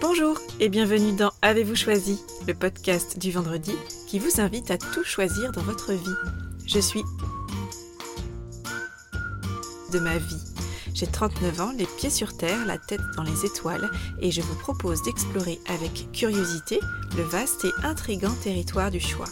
Bonjour 0.00 0.38
et 0.60 0.68
bienvenue 0.68 1.12
dans 1.12 1.32
Avez-vous 1.42 1.74
choisi, 1.74 2.20
le 2.46 2.54
podcast 2.54 3.18
du 3.18 3.32
vendredi 3.32 3.72
qui 4.06 4.20
vous 4.20 4.40
invite 4.40 4.70
à 4.70 4.78
tout 4.78 5.02
choisir 5.02 5.50
dans 5.50 5.62
votre 5.62 5.92
vie. 5.92 6.14
Je 6.66 6.78
suis 6.78 7.02
de 9.92 9.98
ma 9.98 10.18
vie. 10.18 10.42
J'ai 10.94 11.08
39 11.08 11.60
ans, 11.60 11.72
les 11.76 11.86
pieds 11.98 12.10
sur 12.10 12.36
terre, 12.36 12.64
la 12.64 12.78
tête 12.78 13.00
dans 13.16 13.24
les 13.24 13.44
étoiles, 13.44 13.90
et 14.20 14.30
je 14.30 14.42
vous 14.42 14.54
propose 14.54 15.02
d'explorer 15.02 15.58
avec 15.66 16.12
curiosité 16.12 16.78
le 17.16 17.24
vaste 17.24 17.64
et 17.64 17.72
intrigant 17.84 18.34
territoire 18.44 18.92
du 18.92 19.00
choix. 19.00 19.28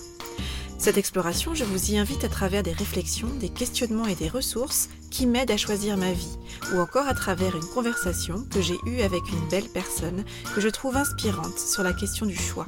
Cette 0.79 0.99
exploration, 0.99 1.55
je 1.55 1.63
vous 1.63 1.93
y 1.93 1.99
invite 1.99 2.25
à 2.25 2.29
travers 2.29 2.65
des 2.65 2.73
réflexions, 2.73 3.29
des 3.39 3.51
questionnements 3.51 4.07
et 4.07 4.17
des 4.17 4.29
ressources 4.29 4.89
qui 5.13 5.27
m'aident 5.27 5.53
à 5.53 5.57
choisir 5.57 5.97
ma 5.97 6.13
vie, 6.13 6.39
ou 6.73 6.81
encore 6.81 7.07
à 7.07 7.15
travers 7.15 7.55
une 7.55 7.69
conversation 7.75 8.45
que 8.51 8.61
j'ai 8.61 8.79
eue 8.87 9.03
avec 9.03 9.23
une 9.31 9.49
belle 9.49 9.69
personne 9.69 10.25
que 10.55 10.61
je 10.61 10.69
trouve 10.69 10.97
inspirante 10.97 11.59
sur 11.59 11.83
la 11.83 11.93
question 11.93 12.27
du 12.27 12.37
choix. 12.37 12.67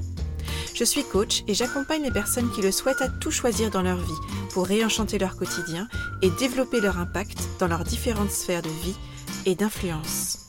Je 0.74 0.84
suis 0.84 1.04
coach 1.04 1.42
et 1.48 1.54
j'accompagne 1.54 2.02
les 2.02 2.10
personnes 2.10 2.50
qui 2.50 2.60
le 2.60 2.70
souhaitent 2.70 3.02
à 3.02 3.08
tout 3.08 3.30
choisir 3.30 3.70
dans 3.70 3.82
leur 3.82 3.98
vie 3.98 4.20
pour 4.52 4.66
réenchanter 4.66 5.18
leur 5.18 5.36
quotidien 5.36 5.88
et 6.20 6.30
développer 6.30 6.80
leur 6.80 6.98
impact 6.98 7.38
dans 7.58 7.68
leurs 7.68 7.84
différentes 7.84 8.30
sphères 8.30 8.62
de 8.62 8.68
vie 8.68 8.96
et 9.46 9.54
d'influence. 9.54 10.46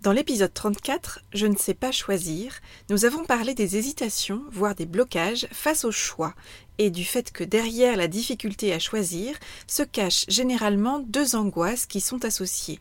Dans 0.00 0.12
l'épisode 0.12 0.54
34, 0.54 1.22
Je 1.32 1.48
ne 1.48 1.56
sais 1.56 1.74
pas 1.74 1.90
choisir, 1.90 2.60
nous 2.88 3.04
avons 3.04 3.24
parlé 3.24 3.52
des 3.54 3.76
hésitations, 3.76 4.44
voire 4.52 4.76
des 4.76 4.86
blocages 4.86 5.48
face 5.50 5.84
au 5.84 5.90
choix, 5.90 6.34
et 6.78 6.90
du 6.90 7.04
fait 7.04 7.32
que 7.32 7.42
derrière 7.42 7.96
la 7.96 8.06
difficulté 8.06 8.72
à 8.72 8.78
choisir 8.78 9.36
se 9.66 9.82
cachent 9.82 10.24
généralement 10.28 11.00
deux 11.00 11.34
angoisses 11.34 11.86
qui 11.86 12.00
sont 12.00 12.24
associées. 12.24 12.78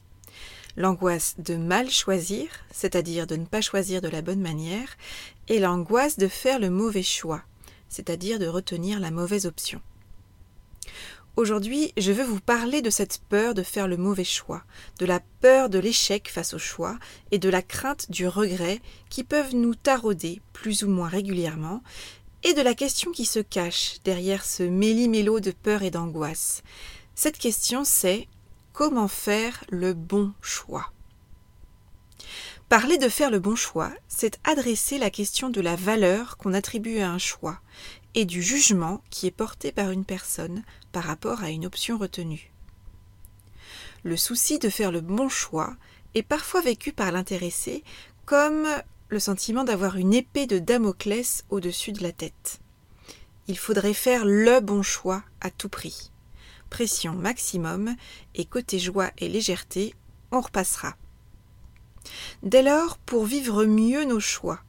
L'angoisse 0.76 1.34
de 1.40 1.56
mal 1.56 1.90
choisir, 1.90 2.50
c'est-à-dire 2.72 3.26
de 3.26 3.36
ne 3.36 3.46
pas 3.46 3.62
choisir 3.62 4.00
de 4.00 4.10
la 4.10 4.22
bonne 4.22 4.42
manière, 4.42 4.96
et 5.48 5.58
l'angoisse 5.58 6.20
de 6.20 6.28
faire 6.28 6.60
le 6.60 6.70
mauvais 6.70 7.02
choix, 7.02 7.42
c'est-à-dire 7.90 8.38
de 8.38 8.46
retenir 8.46 9.00
la 9.00 9.10
mauvaise 9.10 9.48
option. 9.48 9.82
Aujourd'hui, 11.38 11.94
je 11.98 12.12
veux 12.12 12.24
vous 12.24 12.40
parler 12.40 12.82
de 12.82 12.90
cette 12.90 13.20
peur 13.30 13.54
de 13.54 13.62
faire 13.62 13.88
le 13.88 13.96
mauvais 13.96 14.24
choix, 14.24 14.64
de 14.98 15.06
la 15.06 15.20
peur 15.40 15.70
de 15.70 15.78
l'échec 15.78 16.32
face 16.32 16.56
au 16.56 16.58
choix 16.58 16.98
et 17.30 17.38
de 17.38 17.48
la 17.48 17.62
crainte 17.62 18.10
du 18.10 18.28
regret 18.28 18.82
qui 19.12 19.24
peuvent 19.24 19.54
nous 19.54 19.76
tarauder 19.76 20.42
plus 20.52 20.82
ou 20.82 20.90
moins 20.90 21.08
régulièrement, 21.08 21.84
et 22.42 22.56
de 22.56 22.62
la 22.64 22.74
question 22.74 23.12
qui 23.12 23.26
se 23.26 23.38
cache 23.38 23.98
derrière 24.04 24.44
ce 24.44 24.64
méli-mélo 24.64 25.40
de 25.40 25.52
peur 25.52 25.84
et 25.84 25.92
d'angoisse. 25.92 26.64
Cette 27.14 27.38
question 27.38 27.84
c'est 27.84 28.28
comment 28.74 29.08
faire 29.08 29.64
le 29.70 29.94
bon 29.94 30.34
choix? 30.42 30.92
Parler 32.68 32.98
de 32.98 33.10
faire 33.10 33.30
le 33.30 33.40
bon 33.40 33.56
choix, 33.56 33.92
c'est 34.08 34.40
adresser 34.44 34.98
la 34.98 35.12
question 35.12 35.52
de 35.52 35.62
la 35.62 35.76
valeur 35.76 36.36
qu'on 36.38 36.56
attribue 36.56 36.98
à 36.98 37.12
un 37.12 37.20
choix 37.20 37.60
et 38.18 38.26
du 38.26 38.42
jugement 38.42 39.04
qui 39.12 39.28
est 39.28 39.32
porté 39.32 39.72
par 39.72 39.92
une 39.92 40.04
personne 40.04 40.64
par 40.92 41.04
rapport 41.04 41.44
à 41.44 41.52
une 41.52 41.68
option 41.68 42.00
retenue. 42.00 42.52
Le 44.04 44.18
souci 44.18 44.58
de 44.58 44.70
faire 44.70 44.92
le 44.92 45.02
bon 45.02 45.30
choix 45.30 45.76
est 46.16 46.24
parfois 46.24 46.62
vécu 46.62 46.92
par 46.94 47.12
l'intéressé 47.12 47.84
comme 48.26 48.66
le 49.10 49.20
sentiment 49.20 49.64
d'avoir 49.64 49.98
une 49.98 50.16
épée 50.16 50.48
de 50.48 50.58
Damoclès 50.58 51.46
au-dessus 51.52 51.92
de 51.92 52.02
la 52.02 52.12
tête. 52.12 52.60
Il 53.48 53.56
faudrait 53.56 53.94
faire 53.94 54.26
le 54.26 54.62
bon 54.62 54.82
choix 54.82 55.22
à 55.40 55.52
tout 55.52 55.70
prix. 55.70 56.12
Pression 56.72 57.14
maximum 57.14 57.96
et 58.34 58.46
côté 58.46 58.80
joie 58.80 59.12
et 59.20 59.30
légèreté, 59.30 59.94
on 60.32 60.42
repassera. 60.42 60.96
Dès 62.42 62.64
lors, 62.64 62.98
pour 62.98 63.26
vivre 63.26 63.64
mieux 63.66 64.06
nos 64.06 64.20
choix, 64.20 64.60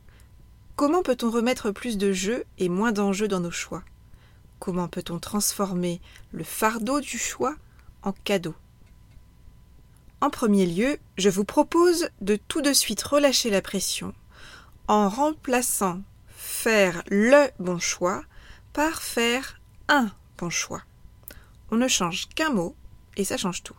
Comment 0.78 1.02
peut-on 1.02 1.32
remettre 1.32 1.72
plus 1.72 1.98
de 1.98 2.12
jeu 2.12 2.44
et 2.56 2.68
moins 2.68 2.92
d'enjeux 2.92 3.26
dans 3.26 3.40
nos 3.40 3.50
choix? 3.50 3.82
Comment 4.60 4.86
peut-on 4.86 5.18
transformer 5.18 6.00
le 6.30 6.44
fardeau 6.44 7.00
du 7.00 7.18
choix 7.18 7.56
en 8.04 8.12
cadeau? 8.12 8.54
En 10.20 10.30
premier 10.30 10.66
lieu, 10.66 10.98
je 11.16 11.30
vous 11.30 11.42
propose 11.42 12.10
de 12.20 12.36
tout 12.36 12.62
de 12.62 12.72
suite 12.72 13.02
relâcher 13.02 13.50
la 13.50 13.60
pression 13.60 14.14
en 14.86 15.08
remplaçant 15.08 16.00
faire 16.28 17.02
le 17.08 17.48
bon 17.58 17.80
choix 17.80 18.22
par 18.72 19.02
faire 19.02 19.60
un 19.88 20.12
bon 20.36 20.48
choix. 20.48 20.84
On 21.72 21.76
ne 21.76 21.88
change 21.88 22.28
qu'un 22.36 22.50
mot 22.50 22.76
et 23.16 23.24
ça 23.24 23.36
change 23.36 23.64
tout. 23.64 23.76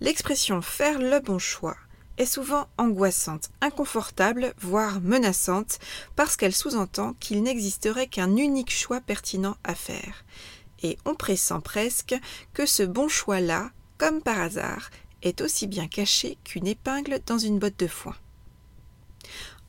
L'expression 0.00 0.60
faire 0.60 0.98
le 0.98 1.20
bon 1.20 1.38
choix 1.38 1.78
est 2.18 2.26
souvent 2.26 2.68
angoissante, 2.78 3.50
inconfortable, 3.60 4.54
voire 4.60 5.00
menaçante, 5.00 5.78
parce 6.16 6.36
qu'elle 6.36 6.54
sous-entend 6.54 7.14
qu'il 7.20 7.42
n'existerait 7.42 8.06
qu'un 8.06 8.36
unique 8.36 8.72
choix 8.72 9.00
pertinent 9.00 9.56
à 9.64 9.74
faire. 9.74 10.24
Et 10.82 10.98
on 11.04 11.14
pressent 11.14 11.60
presque 11.62 12.14
que 12.52 12.66
ce 12.66 12.82
bon 12.82 13.08
choix-là, 13.08 13.70
comme 13.98 14.22
par 14.22 14.40
hasard, 14.40 14.90
est 15.22 15.40
aussi 15.40 15.66
bien 15.66 15.88
caché 15.88 16.38
qu'une 16.44 16.66
épingle 16.66 17.20
dans 17.26 17.38
une 17.38 17.58
botte 17.58 17.78
de 17.78 17.86
foin. 17.86 18.14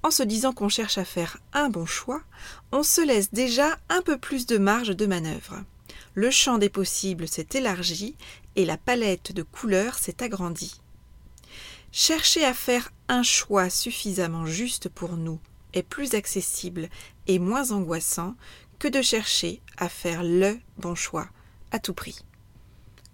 En 0.04 0.12
se 0.12 0.22
disant 0.22 0.54
qu'on 0.54 0.70
cherche 0.70 0.98
à 1.00 1.06
faire 1.06 1.38
un 1.54 1.70
bon 1.70 1.86
choix, 1.86 2.22
on 2.72 2.84
se 2.84 3.02
laisse 3.02 3.34
déjà 3.34 3.80
un 3.90 4.02
peu 4.02 4.18
plus 4.18 4.46
de 4.46 4.58
marge 4.58 4.96
de 4.96 5.06
manœuvre. 5.08 5.64
Le 6.14 6.30
champ 6.30 6.58
des 6.58 6.70
possibles 6.70 7.28
s'est 7.28 7.48
élargi 7.56 8.16
et 8.56 8.66
la 8.66 8.78
palette 8.78 9.32
de 9.32 9.42
couleurs 9.42 9.96
s'est 9.96 10.22
agrandie. 10.22 10.80
Chercher 11.98 12.44
à 12.44 12.54
faire 12.54 12.92
un 13.08 13.24
choix 13.24 13.70
suffisamment 13.70 14.46
juste 14.46 14.90
pour 14.90 15.16
nous 15.16 15.40
est 15.72 15.82
plus 15.82 16.14
accessible 16.14 16.90
et 17.26 17.40
moins 17.40 17.72
angoissant 17.72 18.36
que 18.80 18.90
de 18.90 19.02
chercher 19.02 19.62
à 19.78 19.88
faire 19.88 20.22
le 20.22 20.60
bon 20.78 20.94
choix 20.94 21.30
à 21.72 21.80
tout 21.80 21.94
prix. 21.94 22.20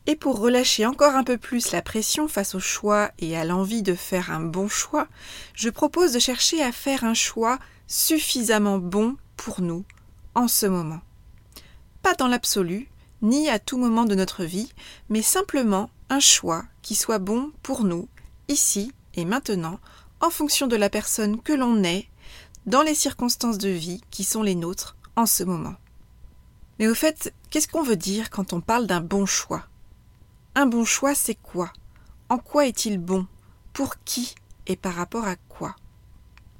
Et 0.07 0.15
pour 0.15 0.39
relâcher 0.39 0.87
encore 0.87 1.13
un 1.13 1.23
peu 1.23 1.37
plus 1.37 1.71
la 1.71 1.83
pression 1.83 2.27
face 2.27 2.55
au 2.55 2.59
choix 2.59 3.11
et 3.19 3.37
à 3.37 3.45
l'envie 3.45 3.83
de 3.83 3.93
faire 3.93 4.31
un 4.31 4.39
bon 4.39 4.67
choix, 4.67 5.07
je 5.53 5.69
propose 5.69 6.13
de 6.13 6.19
chercher 6.19 6.63
à 6.63 6.71
faire 6.71 7.03
un 7.03 7.13
choix 7.13 7.59
suffisamment 7.85 8.79
bon 8.79 9.15
pour 9.37 9.61
nous 9.61 9.85
en 10.33 10.47
ce 10.47 10.65
moment. 10.65 11.01
Pas 12.01 12.15
dans 12.15 12.27
l'absolu, 12.27 12.89
ni 13.21 13.47
à 13.47 13.59
tout 13.59 13.77
moment 13.77 14.05
de 14.05 14.15
notre 14.15 14.43
vie, 14.43 14.73
mais 15.09 15.21
simplement 15.21 15.91
un 16.09 16.19
choix 16.19 16.63
qui 16.81 16.95
soit 16.95 17.19
bon 17.19 17.51
pour 17.61 17.83
nous 17.83 18.09
ici 18.51 18.91
et 19.15 19.25
maintenant, 19.25 19.79
en 20.19 20.29
fonction 20.29 20.67
de 20.67 20.75
la 20.75 20.89
personne 20.89 21.41
que 21.41 21.53
l'on 21.53 21.83
est, 21.83 22.07
dans 22.65 22.83
les 22.83 22.95
circonstances 22.95 23.57
de 23.57 23.69
vie 23.69 24.01
qui 24.11 24.23
sont 24.23 24.43
les 24.43 24.55
nôtres 24.55 24.95
en 25.15 25.25
ce 25.25 25.43
moment. 25.43 25.75
Mais 26.77 26.87
au 26.87 26.95
fait, 26.95 27.33
qu'est-ce 27.49 27.67
qu'on 27.67 27.83
veut 27.83 27.95
dire 27.95 28.29
quand 28.29 28.53
on 28.53 28.61
parle 28.61 28.87
d'un 28.87 29.01
bon 29.01 29.25
choix? 29.25 29.65
Un 30.55 30.65
bon 30.65 30.85
choix, 30.85 31.15
c'est 31.15 31.35
quoi? 31.35 31.71
En 32.29 32.37
quoi 32.37 32.67
est-il 32.67 32.97
bon? 32.97 33.25
Pour 33.73 33.95
qui 34.03 34.35
et 34.67 34.75
par 34.75 34.93
rapport 34.93 35.25
à 35.25 35.35
quoi? 35.35 35.75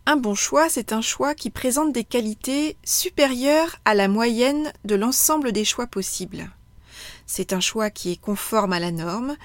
Un 0.06 0.18
bon 0.18 0.34
choix, 0.34 0.70
c'est 0.70 0.94
un 0.94 1.02
choix 1.02 1.36
qui 1.36 1.52
présente 1.52 1.94
des 1.94 2.04
qualités 2.04 2.78
supérieures 2.84 3.78
à 3.86 3.94
la 3.94 4.08
moyenne 4.08 4.74
de 4.86 4.96
l'ensemble 4.96 5.52
des 5.52 5.66
choix 5.66 5.88
possibles. 5.88 6.50
C'est 7.28 7.54
un 7.54 7.60
choix 7.60 7.90
qui 7.90 8.12
est 8.12 8.20
conforme 8.20 8.74
à 8.74 8.80
la 8.80 8.92
norme, 8.92 9.38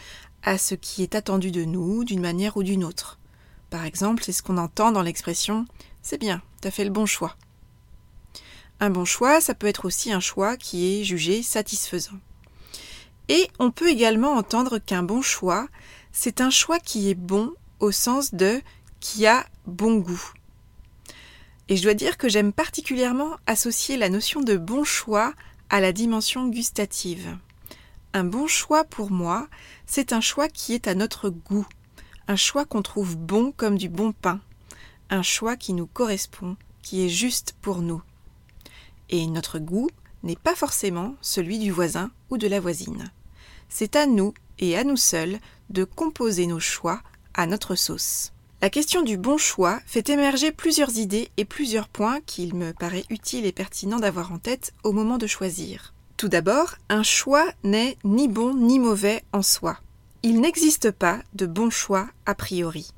à 0.47 0.57
ce 0.57 0.75
qui 0.75 1.03
est 1.03 1.15
attendu 1.15 1.51
de 1.51 1.65
nous 1.65 2.05
d'une 2.05 2.21
manière 2.21 2.57
ou 2.57 2.62
d'une 2.62 2.84
autre. 2.84 3.19
Par 3.69 3.84
exemple, 3.84 4.23
c'est 4.25 4.33
ce 4.33 4.43
qu'on 4.43 4.57
entend 4.57 4.93
dans 4.93 5.03
l'expression 5.03 5.67
C'est 6.03 6.19
bien, 6.19 6.41
t'as 6.62 6.71
fait 6.71 6.84
le 6.84 6.91
bon 6.91 7.05
choix. 7.05 7.37
Un 8.79 8.91
bon 8.91 9.05
choix, 9.05 9.41
ça 9.41 9.55
peut 9.55 9.67
être 9.67 9.84
aussi 9.87 10.12
un 10.12 10.21
choix 10.21 10.57
qui 10.57 11.01
est 11.01 11.04
jugé 11.04 11.43
satisfaisant. 11.43 12.19
Et 13.28 13.51
on 13.59 13.72
peut 13.72 13.89
également 13.89 14.34
entendre 14.34 14.78
qu'un 14.78 15.03
bon 15.03 15.21
choix, 15.21 15.66
c'est 16.13 16.41
un 16.41 16.51
choix 16.51 16.78
qui 16.78 17.10
est 17.10 17.16
bon 17.16 17.53
au 17.81 17.91
sens 17.91 18.33
de 18.33 18.63
qui 19.01 19.27
a 19.27 19.45
bon 19.66 19.97
goût. 19.97 20.33
Et 21.69 21.77
je 21.77 21.83
dois 21.83 21.95
dire 21.95 22.16
que 22.19 22.28
j'aime 22.28 22.53
particulièrement 22.53 23.37
associer 23.49 23.97
la 23.97 24.09
notion 24.09 24.42
de 24.42 24.57
bon 24.57 24.84
choix 24.84 25.34
à 25.71 25.81
la 25.81 25.92
dimension 25.92 26.47
gustative. 26.47 27.37
Un 28.16 28.24
bon 28.24 28.47
choix 28.47 28.84
pour 28.84 29.10
moi, 29.10 29.47
c'est 29.84 30.15
un 30.15 30.22
choix 30.22 30.48
qui 30.48 30.72
est 30.72 30.89
à 30.89 30.95
notre 30.95 31.28
goût, 31.28 31.66
un 32.28 32.36
choix 32.36 32.65
qu'on 32.65 32.80
trouve 32.80 33.15
bon 33.15 33.53
comme 33.53 33.77
du 33.77 33.91
bon 33.91 34.13
pain, 34.13 34.41
un 35.10 35.21
choix 35.21 35.54
qui 35.54 35.74
nous 35.74 35.86
correspond, 35.86 36.57
qui 36.80 37.04
est 37.04 37.10
juste 37.10 37.54
pour 37.60 37.83
nous. 37.83 38.01
Et 39.10 39.27
notre 39.27 39.59
goût 39.59 39.91
n'est 40.22 40.34
pas 40.34 40.54
forcément 40.54 41.15
celui 41.21 41.59
du 41.59 41.71
voisin 41.71 42.10
ou 42.30 42.39
de 42.39 42.48
la 42.48 42.59
voisine. 42.59 43.13
C'est 43.68 43.97
à 43.97 44.07
nous 44.07 44.33
et 44.60 44.78
à 44.78 44.84
nous 44.84 44.97
seuls 44.97 45.39
de 45.68 45.84
composer 45.84 46.47
nos 46.47 46.59
choix 46.59 47.03
à 47.34 47.47
notre 47.47 47.74
sauce. 47.74 48.33
La 48.63 48.71
question 48.71 49.03
du 49.03 49.18
bon 49.18 49.36
choix 49.36 49.78
fait 49.84 50.09
émerger 50.09 50.53
plusieurs 50.53 50.97
idées 50.97 51.28
et 51.36 51.45
plusieurs 51.45 51.89
points 51.89 52.22
qu'il 52.22 52.54
me 52.54 52.72
paraît 52.72 53.04
utile 53.10 53.45
et 53.45 53.53
pertinent 53.53 54.01
d'avoir 54.01 54.33
en 54.33 54.39
tête 54.39 54.72
au 54.84 54.92
moment 54.92 55.18
de 55.18 55.27
choisir. 55.27 55.92
Tout 56.16 56.28
d'abord, 56.28 56.77
un 56.89 57.03
choix 57.03 57.47
n'est 57.63 57.98
ni 58.03 58.27
bon 58.27 58.54
ni 58.54 58.78
mauvais 58.78 59.22
en 59.33 59.42
soi. 59.42 59.78
Il 60.22 60.41
n'existe 60.41 60.91
pas 60.91 61.21
de 61.34 61.45
bon 61.45 61.68
choix 61.68 62.09
a 62.24 62.34
priori. 62.34 62.91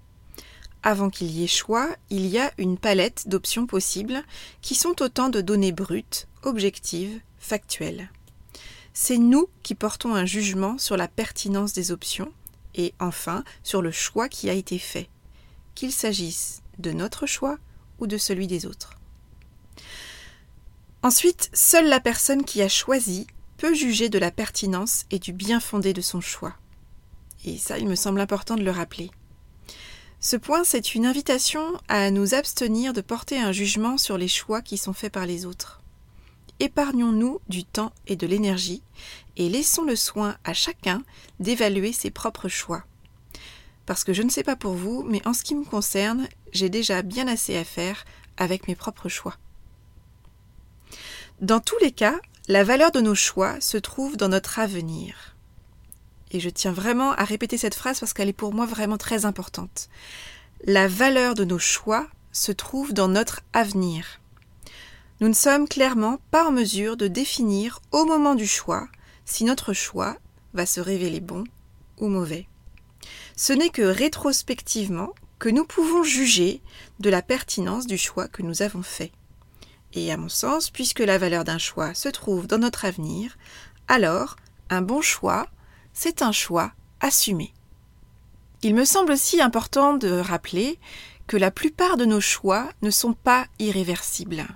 Avant 0.85 1.11
qu'il 1.11 1.29
y 1.33 1.43
ait 1.43 1.49
choix, 1.49 1.89
il 2.11 2.27
y 2.27 2.39
a 2.39 2.53
une 2.59 2.79
palette 2.79 3.29
d'options 3.29 3.67
possibles 3.67 4.23
qui 4.63 4.77
sont 4.77 5.03
autant 5.03 5.31
de 5.31 5.41
données 5.41 5.73
brutes, 5.73 6.29
objectives, 6.45 7.21
factuelles. 7.39 8.09
C'est 8.95 9.19
nous 9.19 9.49
qui 9.65 9.75
portons 9.75 10.15
un 10.15 10.25
jugement 10.25 10.79
sur 10.79 10.97
la 10.97 11.09
pertinence 11.09 11.73
des 11.73 11.91
options 11.91 12.33
et 12.77 12.95
enfin 13.01 13.43
sur 13.65 13.83
le 13.83 13.91
choix 13.91 14.29
qui 14.29 14.49
a 14.49 14.53
été 14.53 14.79
fait, 14.79 15.09
qu'il 15.75 15.91
s'agisse 15.91 16.63
de 16.79 16.93
notre 16.93 17.27
choix 17.27 17.59
ou 17.99 18.07
de 18.07 18.17
celui 18.17 18.47
des 18.47 18.65
autres. 18.65 18.95
Ensuite, 21.03 21.51
seule 21.53 21.89
la 21.89 22.01
personne 22.01 22.45
qui 22.45 22.61
a 22.61 22.69
choisi 22.69 23.27
peut 23.57 23.75
juger 23.75 24.09
de 24.09 24.19
la 24.19 24.31
pertinence 24.31 25.05
et 25.11 25.19
du 25.19 25.33
bien 25.33 25.61
fondé 25.61 25.93
de 25.93 26.01
son 26.01 26.21
choix. 26.21 26.55
Et 27.45 27.57
ça, 27.57 27.79
il 27.79 27.87
me 27.87 27.95
semble 27.95 28.21
important 28.21 28.57
de 28.57 28.65
le 28.65 28.71
rappeler. 28.71 29.11
Ce 30.21 30.37
point, 30.37 30.65
c'est 30.65 30.97
une 30.97 31.07
invitation 31.07 31.63
à 31.87 32.11
nous 32.11 32.35
abstenir 32.35 32.93
de 32.93 33.01
porter 33.01 33.39
un 33.39 33.53
jugement 33.53 33.97
sur 33.97 34.19
les 34.19 34.27
choix 34.27 34.61
qui 34.61 34.77
sont 34.77 34.93
faits 34.93 35.13
par 35.13 35.27
les 35.27 35.47
autres. 35.47 35.81
Épargnons-nous 36.59 37.41
du 37.49 37.65
temps 37.65 37.93
et 38.09 38.17
de 38.17 38.27
l'énergie 38.27 38.83
et 39.37 39.49
laissons 39.49 39.85
le 39.85 39.95
soin 39.95 40.37
à 40.43 40.55
chacun 40.55 41.03
d'évaluer 41.39 41.93
ses 41.93 42.11
propres 42.11 42.49
choix. 42.49 42.83
Parce 43.87 44.03
que 44.03 44.13
je 44.13 44.23
ne 44.23 44.31
sais 44.31 44.43
pas 44.43 44.57
pour 44.57 44.75
vous, 44.75 45.05
mais 45.05 45.27
en 45.27 45.33
ce 45.33 45.45
qui 45.45 45.55
me 45.55 45.65
concerne, 45.65 46.29
j'ai 46.53 46.69
déjà 46.69 47.03
bien 47.03 47.29
assez 47.29 47.57
à 47.57 47.63
faire 47.63 48.05
avec 48.37 48.67
mes 48.67 48.75
propres 48.75 49.09
choix. 49.09 49.37
Dans 51.41 51.61
tous 51.61 51.79
les 51.81 51.93
cas, 51.93 52.19
la 52.49 52.65
valeur 52.65 52.91
de 52.91 53.01
nos 53.01 53.15
choix 53.15 53.61
se 53.61 53.77
trouve 53.77 54.17
dans 54.17 54.29
notre 54.29 54.59
avenir. 54.59 55.37
Et 56.33 56.41
je 56.41 56.51
tiens 56.51 56.73
vraiment 56.73 57.13
à 57.13 57.23
répéter 57.23 57.57
cette 57.57 57.77
phrase 57.77 58.01
parce 58.01 58.13
qu'elle 58.13 58.29
est 58.29 58.33
pour 58.33 58.53
moi 58.53 58.67
vraiment 58.67 58.99
très 58.99 59.25
importante. 59.25 59.89
La 60.65 60.89
valeur 60.89 61.37
de 61.37 61.45
nos 61.45 61.61
choix 61.61 62.09
se 62.33 62.51
trouve 62.51 62.93
dans 62.93 63.07
notre 63.07 63.43
avenir. 63.53 64.21
Nous 65.21 65.29
ne 65.29 65.35
sommes 65.35 65.69
clairement 65.69 66.19
pas 66.33 66.45
en 66.45 66.51
mesure 66.51 66.97
de 66.97 67.07
définir 67.07 67.83
au 67.93 68.05
moment 68.05 68.35
du 68.35 68.49
choix 68.49 68.89
si 69.25 69.45
notre 69.45 69.73
choix 69.73 70.17
va 70.55 70.67
se 70.67 70.81
révéler 70.81 71.21
bon 71.21 71.45
ou 71.99 72.09
mauvais. 72.09 72.49
Ce 73.37 73.53
n'est 73.53 73.71
que 73.71 73.83
rétrospectivement 73.83 75.15
que 75.39 75.49
nous 75.49 75.65
pouvons 75.65 76.03
juger 76.03 76.63
de 76.99 77.11
la 77.11 77.23
pertinence 77.23 77.87
du 77.87 77.97
choix 77.97 78.27
que 78.27 78.43
nous 78.43 78.63
avons 78.63 78.83
fait. 78.83 79.13
Et 79.95 80.13
à 80.13 80.17
mon 80.17 80.29
sens, 80.29 80.71
puisque 80.71 81.01
la 81.01 81.19
valeur 81.19 81.45
d'un 81.45 81.59
choix 81.59 81.95
se 81.95 82.09
trouve 82.09 82.47
dans 82.47 82.59
notre 82.59 82.85
avenir, 82.85 83.37
alors 83.89 84.37
un 84.71 84.83
bon 84.83 85.01
choix, 85.01 85.49
c'est 85.93 86.23
un 86.23 86.33
choix 86.33 86.73
assumé. 87.01 87.53
Il 88.63 88.75
me 88.75 88.85
semble 88.85 89.13
aussi 89.13 89.41
important 89.41 89.95
de 89.95 90.11
rappeler 90.11 90.79
que 91.27 91.37
la 91.37 91.51
plupart 91.51 91.97
de 91.97 92.05
nos 92.05 92.21
choix 92.21 92.69
ne 92.83 92.91
sont 92.91 93.13
pas 93.13 93.47
irréversibles. 93.59 94.47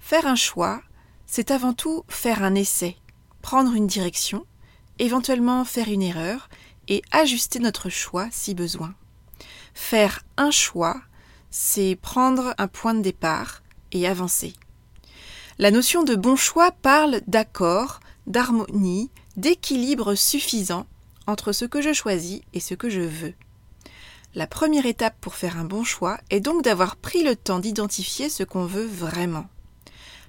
Faire 0.00 0.26
un 0.26 0.36
choix, 0.36 0.82
c'est 1.26 1.50
avant 1.50 1.72
tout 1.72 2.04
faire 2.08 2.42
un 2.42 2.54
essai, 2.54 2.96
prendre 3.40 3.74
une 3.74 3.86
direction, 3.86 4.44
éventuellement 4.98 5.64
faire 5.64 5.88
une 5.88 6.02
erreur 6.02 6.48
et 6.88 7.02
ajuster 7.12 7.58
notre 7.58 7.88
choix 7.88 8.28
si 8.30 8.54
besoin. 8.54 8.94
Faire 9.74 10.22
un 10.36 10.50
choix, 10.50 11.00
c'est 11.50 11.96
prendre 12.00 12.54
un 12.58 12.68
point 12.68 12.94
de 12.94 13.02
départ, 13.02 13.61
et. 13.94 14.54
La 15.58 15.70
notion 15.70 16.02
de 16.02 16.14
bon 16.14 16.36
choix 16.36 16.72
parle 16.72 17.20
d'accord, 17.26 18.00
d'harmonie, 18.26 19.10
d'équilibre 19.36 20.14
suffisant 20.14 20.86
entre 21.26 21.52
ce 21.52 21.64
que 21.64 21.80
je 21.80 21.92
choisis 21.92 22.40
et 22.52 22.60
ce 22.60 22.74
que 22.74 22.90
je 22.90 23.00
veux. 23.00 23.34
La 24.34 24.46
première 24.46 24.86
étape 24.86 25.16
pour 25.20 25.34
faire 25.34 25.58
un 25.58 25.64
bon 25.64 25.84
choix 25.84 26.18
est 26.30 26.40
donc 26.40 26.64
d'avoir 26.64 26.96
pris 26.96 27.22
le 27.22 27.36
temps 27.36 27.58
d'identifier 27.58 28.30
ce 28.30 28.42
qu'on 28.42 28.64
veut 28.64 28.86
vraiment. 28.86 29.46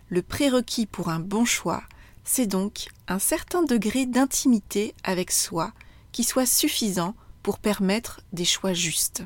Le 0.10 0.22
prérequis 0.22 0.86
pour 0.86 1.10
un 1.10 1.20
bon 1.20 1.46
choix, 1.46 1.84
c'est 2.26 2.48
donc 2.48 2.88
un 3.08 3.20
certain 3.20 3.64
degré 3.64 4.06
d'intimité 4.06 4.94
avec 5.04 5.32
soi 5.32 5.72
qui 6.12 6.24
soit 6.24 6.46
suffisant 6.46 7.16
pour 7.44 7.60
permettre 7.60 8.22
des 8.34 8.46
choix 8.46 8.74
justes. 8.74 9.24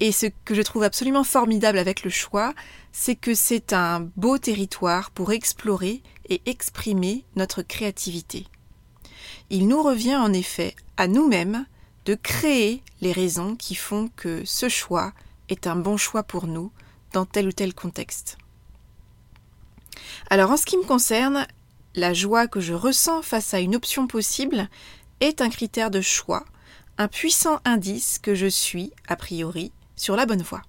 Et 0.00 0.12
ce 0.12 0.26
que 0.44 0.54
je 0.54 0.62
trouve 0.62 0.82
absolument 0.82 1.24
formidable 1.24 1.78
avec 1.78 2.02
le 2.02 2.10
choix, 2.10 2.54
c'est 2.90 3.16
que 3.16 3.34
c'est 3.34 3.74
un 3.74 4.00
beau 4.16 4.38
territoire 4.38 5.10
pour 5.10 5.30
explorer 5.30 6.02
et 6.28 6.40
exprimer 6.46 7.24
notre 7.36 7.62
créativité. 7.62 8.46
Il 9.50 9.68
nous 9.68 9.82
revient 9.82 10.16
en 10.16 10.32
effet 10.32 10.74
à 10.96 11.06
nous-mêmes 11.06 11.66
de 12.06 12.14
créer 12.14 12.82
les 13.02 13.12
raisons 13.12 13.56
qui 13.56 13.74
font 13.74 14.08
que 14.16 14.42
ce 14.46 14.70
choix 14.70 15.12
est 15.50 15.66
un 15.66 15.76
bon 15.76 15.98
choix 15.98 16.22
pour 16.22 16.46
nous 16.46 16.72
dans 17.12 17.26
tel 17.26 17.48
ou 17.48 17.52
tel 17.52 17.74
contexte. 17.74 18.38
Alors 20.30 20.50
en 20.50 20.56
ce 20.56 20.64
qui 20.64 20.78
me 20.78 20.84
concerne, 20.84 21.46
la 21.94 22.14
joie 22.14 22.46
que 22.46 22.60
je 22.60 22.72
ressens 22.72 23.22
face 23.22 23.52
à 23.52 23.60
une 23.60 23.74
option 23.74 24.06
possible 24.06 24.68
est 25.20 25.42
un 25.42 25.50
critère 25.50 25.90
de 25.90 26.00
choix, 26.00 26.44
un 26.96 27.08
puissant 27.08 27.60
indice 27.64 28.18
que 28.18 28.34
je 28.34 28.46
suis, 28.46 28.92
a 29.08 29.16
priori, 29.16 29.72
sur 30.00 30.16
la 30.16 30.26
bonne 30.26 30.42
voie. 30.42 30.62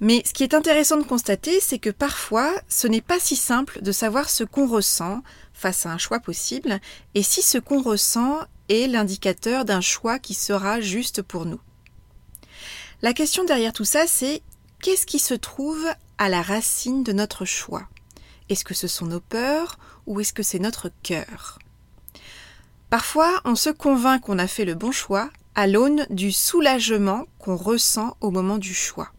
Mais 0.00 0.22
ce 0.26 0.34
qui 0.34 0.42
est 0.42 0.52
intéressant 0.52 0.98
de 0.98 1.02
constater, 1.02 1.58
c'est 1.60 1.78
que 1.78 1.88
parfois, 1.88 2.52
ce 2.68 2.86
n'est 2.86 3.00
pas 3.00 3.18
si 3.18 3.34
simple 3.34 3.80
de 3.80 3.92
savoir 3.92 4.28
ce 4.28 4.44
qu'on 4.44 4.68
ressent 4.68 5.22
face 5.54 5.86
à 5.86 5.90
un 5.90 5.96
choix 5.96 6.20
possible, 6.20 6.80
et 7.14 7.22
si 7.22 7.40
ce 7.40 7.56
qu'on 7.56 7.80
ressent 7.80 8.40
est 8.68 8.86
l'indicateur 8.86 9.64
d'un 9.64 9.80
choix 9.80 10.18
qui 10.18 10.34
sera 10.34 10.82
juste 10.82 11.22
pour 11.22 11.46
nous. 11.46 11.60
La 13.00 13.14
question 13.14 13.44
derrière 13.44 13.72
tout 13.72 13.86
ça, 13.86 14.06
c'est 14.06 14.42
qu'est-ce 14.82 15.06
qui 15.06 15.18
se 15.18 15.34
trouve 15.34 15.86
à 16.18 16.28
la 16.28 16.42
racine 16.42 17.02
de 17.02 17.12
notre 17.12 17.46
choix? 17.46 17.88
Est-ce 18.50 18.64
que 18.64 18.74
ce 18.74 18.88
sont 18.88 19.06
nos 19.06 19.20
peurs 19.20 19.78
ou 20.06 20.20
est-ce 20.20 20.34
que 20.34 20.42
c'est 20.42 20.58
notre 20.58 20.90
cœur? 21.02 21.58
Parfois, 22.90 23.40
on 23.44 23.54
se 23.54 23.70
convainc 23.70 24.22
qu'on 24.22 24.38
a 24.38 24.46
fait 24.46 24.66
le 24.66 24.74
bon 24.74 24.92
choix 24.92 25.30
à 25.56 25.66
l'aune 25.66 26.06
du 26.10 26.32
soulagement 26.32 27.24
qu'on 27.38 27.56
ressent 27.56 28.16
au 28.20 28.30
moment 28.30 28.58
du 28.58 28.74
choix. 28.74 29.10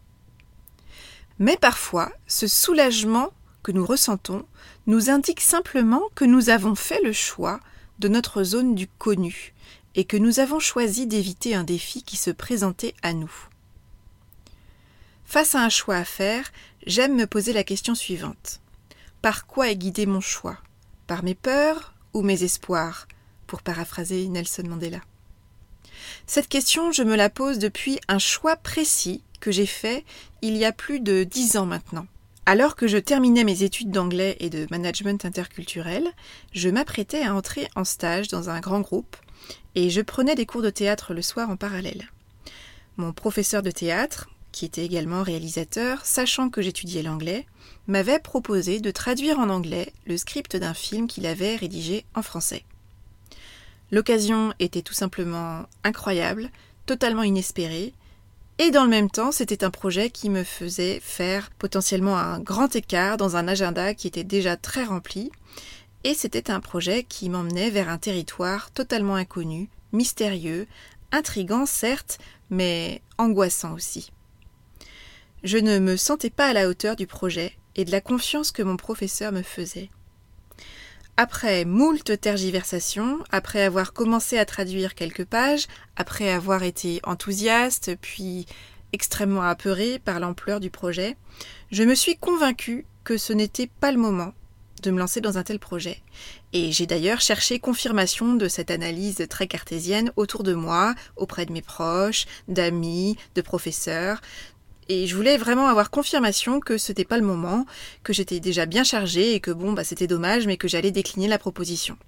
Mais 1.40 1.56
parfois, 1.56 2.12
ce 2.28 2.46
soulagement 2.46 3.30
que 3.64 3.72
nous 3.72 3.84
ressentons 3.84 4.46
nous 4.86 5.10
indique 5.10 5.40
simplement 5.40 6.02
que 6.14 6.24
nous 6.24 6.48
avons 6.48 6.76
fait 6.76 7.02
le 7.02 7.12
choix 7.12 7.58
de 7.98 8.06
notre 8.06 8.44
zone 8.44 8.76
du 8.76 8.86
connu 8.86 9.52
et 9.96 10.04
que 10.04 10.16
nous 10.16 10.38
avons 10.38 10.60
choisi 10.60 11.08
d'éviter 11.08 11.56
un 11.56 11.64
défi 11.64 12.04
qui 12.04 12.16
se 12.16 12.30
présentait 12.30 12.94
à 13.02 13.14
nous. 13.14 13.32
Face 15.24 15.56
à 15.56 15.62
un 15.62 15.68
choix 15.68 15.96
à 15.96 16.04
faire, 16.04 16.52
j'aime 16.86 17.16
me 17.16 17.26
poser 17.26 17.52
la 17.52 17.64
question 17.64 17.96
suivante. 17.96 18.60
Par 19.22 19.48
quoi 19.48 19.70
est 19.70 19.76
guidé 19.76 20.06
mon 20.06 20.20
choix? 20.20 20.58
Par 21.08 21.24
mes 21.24 21.34
peurs 21.34 21.94
ou 22.14 22.22
mes 22.22 22.44
espoirs? 22.44 23.08
Pour 23.48 23.62
paraphraser 23.62 24.28
Nelson 24.28 24.68
Mandela. 24.68 25.00
Cette 26.26 26.48
question, 26.48 26.92
je 26.92 27.02
me 27.02 27.16
la 27.16 27.30
pose 27.30 27.58
depuis 27.58 27.98
un 28.08 28.18
choix 28.18 28.56
précis 28.56 29.22
que 29.40 29.50
j'ai 29.50 29.66
fait 29.66 30.04
il 30.42 30.56
y 30.56 30.64
a 30.64 30.72
plus 30.72 31.00
de 31.00 31.24
dix 31.24 31.56
ans 31.56 31.66
maintenant. 31.66 32.06
Alors 32.46 32.76
que 32.76 32.86
je 32.86 32.96
terminais 32.96 33.44
mes 33.44 33.62
études 33.62 33.90
d'anglais 33.90 34.36
et 34.40 34.48
de 34.48 34.66
management 34.70 35.24
interculturel, 35.24 36.08
je 36.52 36.70
m'apprêtais 36.70 37.22
à 37.22 37.34
entrer 37.34 37.68
en 37.76 37.84
stage 37.84 38.28
dans 38.28 38.48
un 38.48 38.60
grand 38.60 38.80
groupe 38.80 39.16
et 39.74 39.90
je 39.90 40.00
prenais 40.00 40.34
des 40.34 40.46
cours 40.46 40.62
de 40.62 40.70
théâtre 40.70 41.12
le 41.12 41.20
soir 41.20 41.50
en 41.50 41.56
parallèle. 41.56 42.08
Mon 42.96 43.12
professeur 43.12 43.62
de 43.62 43.70
théâtre, 43.70 44.28
qui 44.50 44.64
était 44.64 44.84
également 44.84 45.22
réalisateur, 45.22 46.06
sachant 46.06 46.48
que 46.48 46.62
j'étudiais 46.62 47.02
l'anglais, 47.02 47.46
m'avait 47.86 48.18
proposé 48.18 48.80
de 48.80 48.90
traduire 48.90 49.38
en 49.38 49.50
anglais 49.50 49.92
le 50.06 50.16
script 50.16 50.56
d'un 50.56 50.74
film 50.74 51.06
qu'il 51.06 51.26
avait 51.26 51.56
rédigé 51.56 52.06
en 52.14 52.22
français. 52.22 52.64
L'occasion 53.90 54.52
était 54.58 54.82
tout 54.82 54.94
simplement 54.94 55.66
incroyable, 55.84 56.50
totalement 56.86 57.22
inespérée, 57.22 57.94
et 58.58 58.70
dans 58.70 58.82
le 58.82 58.90
même 58.90 59.10
temps, 59.10 59.30
c'était 59.30 59.62
un 59.62 59.70
projet 59.70 60.10
qui 60.10 60.30
me 60.30 60.42
faisait 60.42 61.00
faire 61.00 61.50
potentiellement 61.58 62.18
un 62.18 62.40
grand 62.40 62.74
écart 62.74 63.16
dans 63.16 63.36
un 63.36 63.46
agenda 63.46 63.94
qui 63.94 64.08
était 64.08 64.24
déjà 64.24 64.56
très 64.56 64.84
rempli, 64.84 65.30
et 66.04 66.14
c'était 66.14 66.50
un 66.50 66.60
projet 66.60 67.04
qui 67.04 67.28
m'emmenait 67.28 67.70
vers 67.70 67.88
un 67.88 67.98
territoire 67.98 68.70
totalement 68.72 69.14
inconnu, 69.14 69.68
mystérieux, 69.92 70.66
intrigant 71.12 71.66
certes, 71.66 72.18
mais 72.50 73.00
angoissant 73.16 73.74
aussi. 73.74 74.10
Je 75.44 75.58
ne 75.58 75.78
me 75.78 75.96
sentais 75.96 76.30
pas 76.30 76.48
à 76.48 76.52
la 76.52 76.68
hauteur 76.68 76.96
du 76.96 77.06
projet 77.06 77.56
et 77.76 77.84
de 77.84 77.92
la 77.92 78.00
confiance 78.00 78.50
que 78.50 78.62
mon 78.62 78.76
professeur 78.76 79.30
me 79.30 79.42
faisait. 79.42 79.88
Après 81.20 81.64
moult 81.64 82.20
tergiversations, 82.20 83.18
après 83.32 83.64
avoir 83.64 83.92
commencé 83.92 84.38
à 84.38 84.44
traduire 84.44 84.94
quelques 84.94 85.24
pages, 85.24 85.66
après 85.96 86.30
avoir 86.30 86.62
été 86.62 87.00
enthousiaste, 87.02 87.96
puis 88.00 88.46
extrêmement 88.92 89.42
apeuré 89.42 89.98
par 89.98 90.20
l'ampleur 90.20 90.60
du 90.60 90.70
projet, 90.70 91.16
je 91.72 91.82
me 91.82 91.96
suis 91.96 92.16
convaincue 92.16 92.86
que 93.02 93.16
ce 93.16 93.32
n'était 93.32 93.66
pas 93.80 93.90
le 93.90 93.98
moment 93.98 94.32
de 94.84 94.92
me 94.92 94.98
lancer 95.00 95.20
dans 95.20 95.38
un 95.38 95.42
tel 95.42 95.58
projet. 95.58 96.00
Et 96.52 96.70
j'ai 96.70 96.86
d'ailleurs 96.86 97.20
cherché 97.20 97.58
confirmation 97.58 98.34
de 98.34 98.46
cette 98.46 98.70
analyse 98.70 99.26
très 99.28 99.48
cartésienne 99.48 100.12
autour 100.14 100.44
de 100.44 100.54
moi, 100.54 100.94
auprès 101.16 101.46
de 101.46 101.52
mes 101.52 101.62
proches, 101.62 102.26
d'amis, 102.46 103.16
de 103.34 103.40
professeurs. 103.42 104.20
Et 104.90 105.06
je 105.06 105.14
voulais 105.14 105.36
vraiment 105.36 105.68
avoir 105.68 105.90
confirmation 105.90 106.60
que 106.60 106.78
ce 106.78 106.90
n'était 106.90 107.04
pas 107.04 107.18
le 107.18 107.26
moment, 107.26 107.66
que 108.02 108.14
j'étais 108.14 108.40
déjà 108.40 108.64
bien 108.64 108.84
chargée 108.84 109.34
et 109.34 109.40
que 109.40 109.50
bon, 109.50 109.72
bah, 109.72 109.84
c'était 109.84 110.06
dommage, 110.06 110.46
mais 110.46 110.56
que 110.56 110.66
j'allais 110.66 110.90
décliner 110.90 111.28
la 111.28 111.38
proposition. 111.38 111.98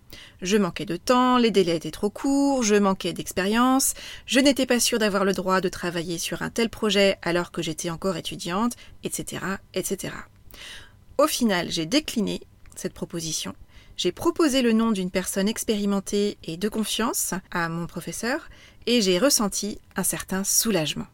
Je 0.41 0.57
manquais 0.57 0.87
de 0.87 0.97
temps, 0.97 1.37
les 1.37 1.51
délais 1.51 1.77
étaient 1.77 1.91
trop 1.91 2.09
courts, 2.09 2.63
je 2.63 2.77
manquais 2.77 3.13
d'expérience, 3.13 3.93
je 4.25 4.41
n'étais 4.41 4.65
pas 4.65 4.81
sûre 4.81 4.99
d'avoir 4.99 5.27
le 5.27 5.35
droit 5.35 5.61
de 5.61 5.69
travailler 5.69 6.17
sur 6.17 6.41
un 6.41 6.49
tel 6.49 6.71
projet 6.71 7.19
alors 7.21 7.53
que 7.53 7.61
j'étais 7.61 7.91
encore 7.91 8.17
étudiante, 8.17 8.73
etc., 9.05 9.45
etc. 9.75 10.15
Au 11.19 11.27
final, 11.27 11.71
j'ai 11.71 11.85
décliné 11.85 12.41
cette 12.77 12.95
proposition. 12.95 13.55
J'ai 13.99 14.13
proposé 14.13 14.63
le 14.63 14.73
nom 14.73 14.93
d'une 14.93 15.11
personne 15.11 15.49
expérimentée 15.49 16.39
et 16.45 16.57
de 16.57 16.71
confiance 16.71 17.35
à 17.51 17.69
mon 17.69 17.87
professeur 17.87 18.49
et 18.87 19.03
j'ai 19.03 19.19
ressenti 19.19 19.79
un 19.97 20.03
certain 20.03 20.45
soulagement. 20.45 21.07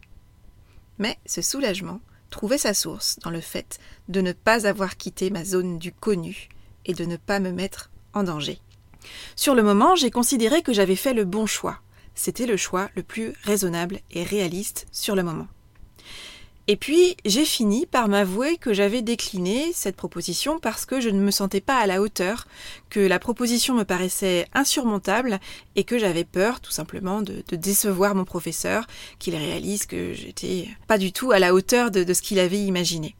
Mais 0.99 1.19
ce 1.27 1.43
soulagement 1.43 2.01
trouvait 2.31 2.59
sa 2.59 2.75
source 2.75 3.19
dans 3.21 3.31
le 3.31 3.41
fait 3.41 3.79
de 4.09 4.21
ne 4.21 4.33
pas 4.33 4.67
avoir 4.67 4.97
quitté 4.97 5.31
ma 5.31 5.45
zone 5.45 5.79
du 5.79 5.93
connu 5.93 6.49
et 6.85 6.95
de 6.95 7.05
ne 7.05 7.17
pas 7.17 7.41
me 7.41 7.53
mettre 7.53 7.91
en 8.15 8.23
danger. 8.23 8.61
Sur 9.37 9.55
le 9.55 9.63
moment, 9.63 9.95
j'ai 9.95 10.11
considéré 10.11 10.63
que 10.63 10.73
j'avais 10.73 10.97
fait 10.97 11.15
le 11.15 11.25
bon 11.25 11.47
choix. 11.47 11.81
C'était 12.15 12.47
le 12.47 12.57
choix 12.57 12.91
le 12.97 13.03
plus 13.03 13.35
raisonnable 13.43 14.01
et 14.11 14.25
réaliste 14.25 14.87
sur 14.91 15.15
le 15.15 15.23
moment. 15.23 15.49
Et 16.69 16.77
puis, 16.77 17.17
j'ai 17.25 17.45
fini 17.45 17.87
par 17.87 18.09
m'avouer 18.09 18.57
que 18.57 18.75
j'avais 18.75 19.01
décliné 19.01 19.71
cette 19.73 19.95
proposition 19.95 20.59
parce 20.59 20.85
que 20.85 21.01
je 21.01 21.11
ne 21.11 21.21
me 21.21 21.31
sentais 21.31 21.61
pas 21.61 21.77
à 21.77 21.87
la 21.87 22.03
hauteur, 22.03 22.49
que 22.91 22.99
la 22.99 23.21
proposition 23.21 23.75
me 23.75 23.85
paraissait 23.85 24.49
insurmontable 24.53 25.39
et 25.77 25.85
que 25.85 25.97
j'avais 25.97 26.25
peur 26.25 26.61
tout 26.61 26.73
simplement 26.73 27.23
de, 27.23 27.45
décevoir 27.53 28.17
mon 28.17 28.25
professeur, 28.25 28.89
qu'il 29.21 29.37
réalise 29.37 29.87
que 29.87 30.13
j'étais 30.13 30.69
pas 30.89 30.99
du 30.99 31.13
tout 31.13 31.31
à 31.31 31.39
la 31.39 31.55
hauteur 31.55 31.93
de, 31.93 32.13
ce 32.13 32.23
qu'il 32.23 32.41
avait 32.41 32.59
imaginé. 32.59 33.15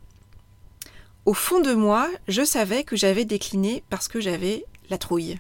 Au 1.25 1.35
fond 1.35 1.61
de 1.61 1.73
moi, 1.73 2.09
je 2.27 2.45
savais 2.45 2.83
que 2.83 2.97
j'avais 2.97 3.25
décliné 3.25 3.85
parce 3.91 4.09
que 4.09 4.21
j'avais 4.21 4.65
la 4.91 4.99
trouille. 4.99 5.39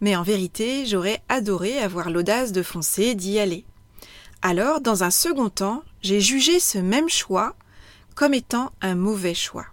Mais 0.00 0.14
en 0.14 0.22
vérité, 0.22 0.86
j'aurais 0.86 1.20
adoré 1.28 1.78
avoir 1.78 2.10
l'audace 2.10 2.52
de 2.52 2.62
foncer, 2.62 3.14
d'y 3.16 3.40
aller. 3.40 3.64
Alors, 4.44 4.80
dans 4.80 5.04
un 5.04 5.12
second 5.12 5.50
temps, 5.50 5.84
j'ai 6.02 6.20
jugé 6.20 6.58
ce 6.58 6.78
même 6.78 7.08
choix 7.08 7.54
comme 8.16 8.34
étant 8.34 8.72
un 8.80 8.96
mauvais 8.96 9.34
choix. 9.34 9.66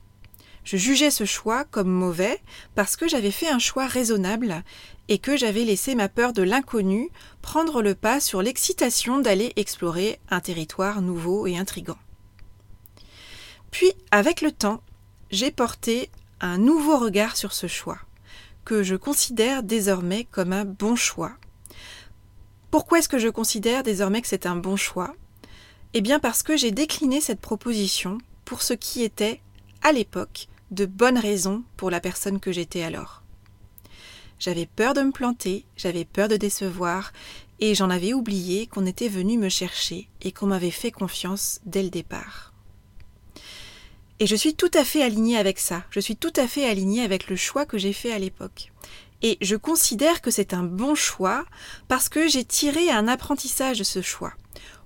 Je 0.63 0.77
jugeais 0.77 1.09
ce 1.09 1.25
choix 1.25 1.63
comme 1.63 1.89
mauvais 1.89 2.39
parce 2.75 2.95
que 2.95 3.07
j'avais 3.07 3.31
fait 3.31 3.49
un 3.49 3.57
choix 3.57 3.88
raisonnable 3.88 4.63
et 5.07 5.17
que 5.17 5.35
j'avais 5.35 5.63
laissé 5.63 5.95
ma 5.95 6.07
peur 6.07 6.33
de 6.33 6.43
l'inconnu 6.43 7.09
prendre 7.41 7.81
le 7.81 7.95
pas 7.95 8.19
sur 8.19 8.43
l'excitation 8.43 9.17
d'aller 9.19 9.53
explorer 9.55 10.19
un 10.29 10.39
territoire 10.39 11.01
nouveau 11.01 11.47
et 11.47 11.57
intrigant. 11.57 11.97
Puis, 13.71 13.91
avec 14.11 14.41
le 14.41 14.51
temps, 14.51 14.83
j'ai 15.31 15.49
porté 15.49 16.11
un 16.41 16.59
nouveau 16.59 16.99
regard 16.99 17.38
sur 17.38 17.53
ce 17.53 17.65
choix, 17.65 17.99
que 18.65 18.83
je 18.83 18.95
considère 18.95 19.63
désormais 19.63 20.25
comme 20.25 20.53
un 20.53 20.65
bon 20.65 20.95
choix, 20.95 21.33
pourquoi 22.71 22.99
est-ce 22.99 23.09
que 23.09 23.19
je 23.19 23.29
considère 23.29 23.83
désormais 23.83 24.21
que 24.21 24.27
c'est 24.27 24.45
un 24.45 24.55
bon 24.55 24.75
choix? 24.75 25.13
Eh 25.93 26.01
bien 26.01 26.19
parce 26.19 26.43
que 26.43 26.55
j'ai 26.55 26.71
décliné 26.71 27.19
cette 27.19 27.41
proposition 27.41 28.19
pour 28.45 28.61
ce 28.61 28.73
qui 28.73 29.03
était, 29.03 29.41
à 29.81 29.91
l'époque, 29.91 30.47
de 30.71 30.85
bonnes 30.85 31.17
raisons 31.17 31.63
pour 31.77 31.89
la 31.89 31.99
personne 31.99 32.39
que 32.39 32.51
j'étais 32.51 32.83
alors. 32.83 33.23
J'avais 34.38 34.67
peur 34.67 34.93
de 34.93 35.01
me 35.01 35.11
planter, 35.11 35.65
j'avais 35.75 36.05
peur 36.05 36.27
de 36.27 36.38
décevoir, 36.38 37.11
et 37.59 37.75
j'en 37.75 37.89
avais 37.89 38.13
oublié 38.13 38.67
qu'on 38.67 38.85
était 38.85 39.09
venu 39.09 39.38
me 39.38 39.49
chercher 39.49 40.07
et 40.21 40.31
qu'on 40.31 40.47
m'avait 40.47 40.71
fait 40.71 40.91
confiance 40.91 41.59
dès 41.65 41.83
le 41.83 41.89
départ. 41.89 42.53
Et 44.19 44.27
je 44.27 44.35
suis 44.35 44.53
tout 44.53 44.71
à 44.73 44.83
fait 44.83 45.01
alignée 45.01 45.38
avec 45.38 45.59
ça, 45.59 45.83
je 45.89 45.99
suis 45.99 46.15
tout 46.15 46.33
à 46.35 46.47
fait 46.47 46.69
alignée 46.69 47.03
avec 47.03 47.29
le 47.29 47.35
choix 47.35 47.65
que 47.65 47.77
j'ai 47.77 47.93
fait 47.93 48.11
à 48.11 48.19
l'époque. 48.19 48.71
Et 49.21 49.38
je 49.41 49.55
considère 49.55 50.21
que 50.21 50.31
c'est 50.31 50.53
un 50.53 50.63
bon 50.63 50.95
choix 50.95 51.45
parce 51.88 52.09
que 52.09 52.27
j'ai 52.27 52.45
tiré 52.45 52.89
un 52.89 53.07
apprentissage 53.07 53.79
de 53.79 53.83
ce 53.83 54.01
choix. 54.01 54.33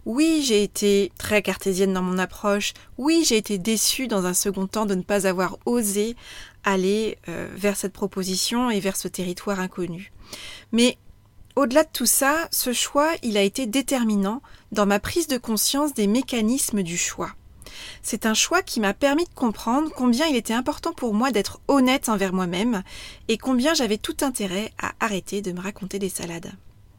Oui, 0.05 0.43
j'ai 0.45 0.63
été 0.63 1.11
très 1.17 1.41
cartésienne 1.41 1.93
dans 1.93 2.01
mon 2.01 2.17
approche. 2.17 2.73
Oui, 2.97 3.23
j'ai 3.25 3.37
été 3.37 3.57
déçue 3.57 4.07
dans 4.07 4.25
un 4.25 4.33
second 4.33 4.67
temps 4.67 4.85
de 4.85 4.95
ne 4.95 5.01
pas 5.01 5.27
avoir 5.27 5.57
osé 5.65 6.15
aller 6.65 7.17
euh, 7.29 7.47
vers 7.55 7.77
cette 7.77 7.93
proposition 7.93 8.69
et 8.69 8.79
vers 8.79 8.97
ce 8.97 9.07
territoire 9.07 9.59
inconnu. 9.59 10.11
Mais 10.71 10.97
au-delà 11.55 11.83
de 11.83 11.89
tout 11.93 12.05
ça, 12.05 12.47
ce 12.51 12.73
choix, 12.73 13.11
il 13.21 13.37
a 13.37 13.41
été 13.41 13.65
déterminant 13.65 14.41
dans 14.71 14.85
ma 14.85 14.99
prise 14.99 15.27
de 15.27 15.37
conscience 15.37 15.93
des 15.93 16.07
mécanismes 16.07 16.83
du 16.83 16.97
choix. 16.97 17.31
C'est 18.05 18.25
un 18.25 18.33
choix 18.33 18.61
qui 18.61 18.81
m'a 18.81 18.93
permis 18.93 19.23
de 19.23 19.33
comprendre 19.33 19.89
combien 19.95 20.27
il 20.27 20.35
était 20.35 20.53
important 20.53 20.91
pour 20.91 21.13
moi 21.13 21.31
d'être 21.31 21.61
honnête 21.69 22.09
envers 22.09 22.33
moi-même 22.33 22.83
et 23.29 23.37
combien 23.37 23.73
j'avais 23.73 23.97
tout 23.97 24.17
intérêt 24.21 24.73
à 24.77 24.91
arrêter 24.99 25.41
de 25.41 25.53
me 25.53 25.61
raconter 25.61 25.99
des 25.99 26.09
salades. 26.09 26.51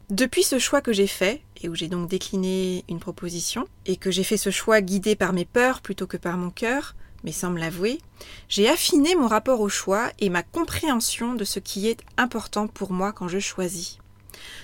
Depuis 0.09 0.41
ce 0.41 0.57
choix 0.57 0.81
que 0.81 0.93
j'ai 0.93 1.07
fait, 1.07 1.43
et 1.61 1.69
où 1.69 1.75
j'ai 1.75 1.89
donc 1.89 2.09
décliné 2.09 2.83
une 2.89 2.99
proposition, 2.99 3.67
et 3.85 3.97
que 3.97 4.09
j'ai 4.09 4.23
fait 4.23 4.37
ce 4.37 4.49
choix 4.49 4.81
guidé 4.81 5.15
par 5.15 5.31
mes 5.31 5.45
peurs 5.45 5.81
plutôt 5.81 6.07
que 6.07 6.17
par 6.17 6.37
mon 6.37 6.49
cœur, 6.49 6.95
mais 7.23 7.31
sans 7.31 7.51
me 7.51 7.59
l'avouer, 7.59 7.99
j'ai 8.49 8.67
affiné 8.67 9.15
mon 9.15 9.27
rapport 9.27 9.61
au 9.61 9.69
choix 9.69 10.11
et 10.19 10.29
ma 10.29 10.41
compréhension 10.41 11.35
de 11.35 11.43
ce 11.43 11.59
qui 11.59 11.87
est 11.87 12.01
important 12.17 12.67
pour 12.67 12.91
moi 12.91 13.11
quand 13.13 13.27
je 13.27 13.39
choisis. 13.39 13.99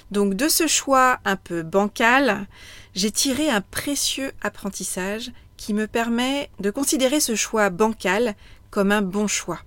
Donc 0.09 0.33
de 0.33 0.49
ce 0.49 0.65
choix 0.65 1.19
un 1.23 1.35
peu 1.35 1.61
bancal, 1.61 2.47
j'ai 2.95 3.11
tiré 3.11 3.49
un 3.49 3.61
précieux 3.61 4.31
apprentissage 4.41 5.31
qui 5.61 5.75
me 5.75 5.85
permet 5.85 6.49
de 6.59 6.71
considérer 6.71 7.19
ce 7.19 7.35
choix 7.35 7.69
bancal 7.69 8.33
comme 8.71 8.91
un 8.91 9.03
bon 9.03 9.27
choix. 9.27 9.59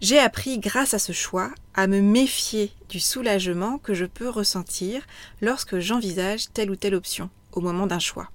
J'ai 0.00 0.20
appris, 0.20 0.60
grâce 0.60 0.94
à 0.94 1.00
ce 1.00 1.10
choix, 1.10 1.50
à 1.74 1.88
me 1.88 2.00
méfier 2.00 2.70
du 2.88 3.00
soulagement 3.00 3.78
que 3.78 3.92
je 3.92 4.04
peux 4.04 4.28
ressentir 4.28 5.02
lorsque 5.40 5.80
j'envisage 5.80 6.52
telle 6.52 6.70
ou 6.70 6.76
telle 6.76 6.94
option 6.94 7.28
au 7.50 7.60
moment 7.60 7.88
d'un 7.88 7.98
choix. 7.98 8.30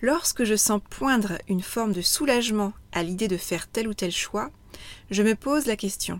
Lorsque 0.00 0.44
je 0.44 0.56
sens 0.56 0.80
poindre 0.88 1.34
une 1.48 1.60
forme 1.60 1.92
de 1.92 2.00
soulagement 2.00 2.72
à 2.92 3.02
l'idée 3.02 3.28
de 3.28 3.36
faire 3.36 3.68
tel 3.68 3.88
ou 3.88 3.92
tel 3.92 4.10
choix, 4.10 4.50
je 5.10 5.22
me 5.22 5.34
pose 5.34 5.66
la 5.66 5.76
question 5.76 6.18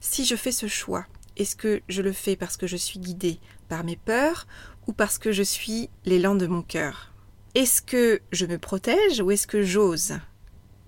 si 0.00 0.24
je 0.24 0.34
fais 0.34 0.50
ce 0.50 0.66
choix, 0.66 1.06
est-ce 1.36 1.54
que 1.54 1.80
je 1.88 2.02
le 2.02 2.12
fais 2.12 2.34
parce 2.34 2.56
que 2.56 2.66
je 2.66 2.76
suis 2.76 2.98
guidée 2.98 3.38
par 3.68 3.84
mes 3.84 3.96
peurs 3.96 4.48
ou 4.88 4.92
parce 4.92 5.18
que 5.18 5.30
je 5.30 5.44
suis 5.44 5.90
l'élan 6.04 6.34
de 6.34 6.48
mon 6.48 6.62
cœur? 6.62 7.09
Est-ce 7.54 7.82
que 7.82 8.20
je 8.30 8.46
me 8.46 8.58
protège 8.58 9.20
ou 9.20 9.30
est-ce 9.30 9.46
que 9.46 9.62
j'ose? 9.62 10.18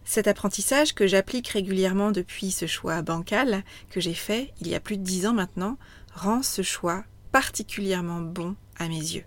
Cet 0.05 0.29
apprentissage 0.29 0.95
que 0.95 1.07
j'applique 1.07 1.49
régulièrement 1.49 2.13
depuis 2.13 2.51
ce 2.51 2.67
choix 2.67 3.03
bancal 3.03 3.65
que 3.91 4.01
j'ai 4.01 4.15
fait 4.15 4.53
il 4.61 4.69
y 4.69 4.75
a 4.75 4.81
plus 4.81 4.97
de 4.97 5.03
dix 5.03 5.27
ans 5.27 5.33
maintenant 5.33 5.77
rend 6.15 6.43
ce 6.43 6.63
choix 6.63 7.05
particulièrement 7.33 8.21
bon 8.21 8.55
à 8.79 8.89
mes 8.89 8.97
yeux. 8.97 9.25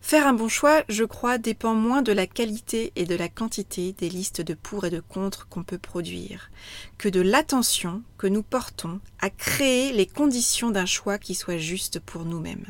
Faire 0.00 0.26
un 0.26 0.32
bon 0.32 0.48
choix, 0.48 0.84
je 0.88 1.04
crois, 1.04 1.38
dépend 1.38 1.74
moins 1.74 2.02
de 2.02 2.12
la 2.12 2.26
qualité 2.26 2.92
et 2.96 3.04
de 3.04 3.14
la 3.14 3.28
quantité 3.28 3.92
des 3.92 4.08
listes 4.08 4.40
de 4.40 4.54
pour 4.54 4.84
et 4.84 4.90
de 4.90 5.00
contre 5.00 5.48
qu'on 5.48 5.64
peut 5.64 5.78
produire, 5.78 6.50
que 6.98 7.08
de 7.08 7.20
l'attention 7.20 8.02
que 8.16 8.26
nous 8.26 8.42
portons 8.42 9.00
à 9.20 9.28
créer 9.28 9.92
les 9.92 10.06
conditions 10.06 10.70
d'un 10.70 10.86
choix 10.86 11.18
qui 11.18 11.34
soit 11.34 11.58
juste 11.58 11.98
pour 11.98 12.24
nous-mêmes. 12.24 12.66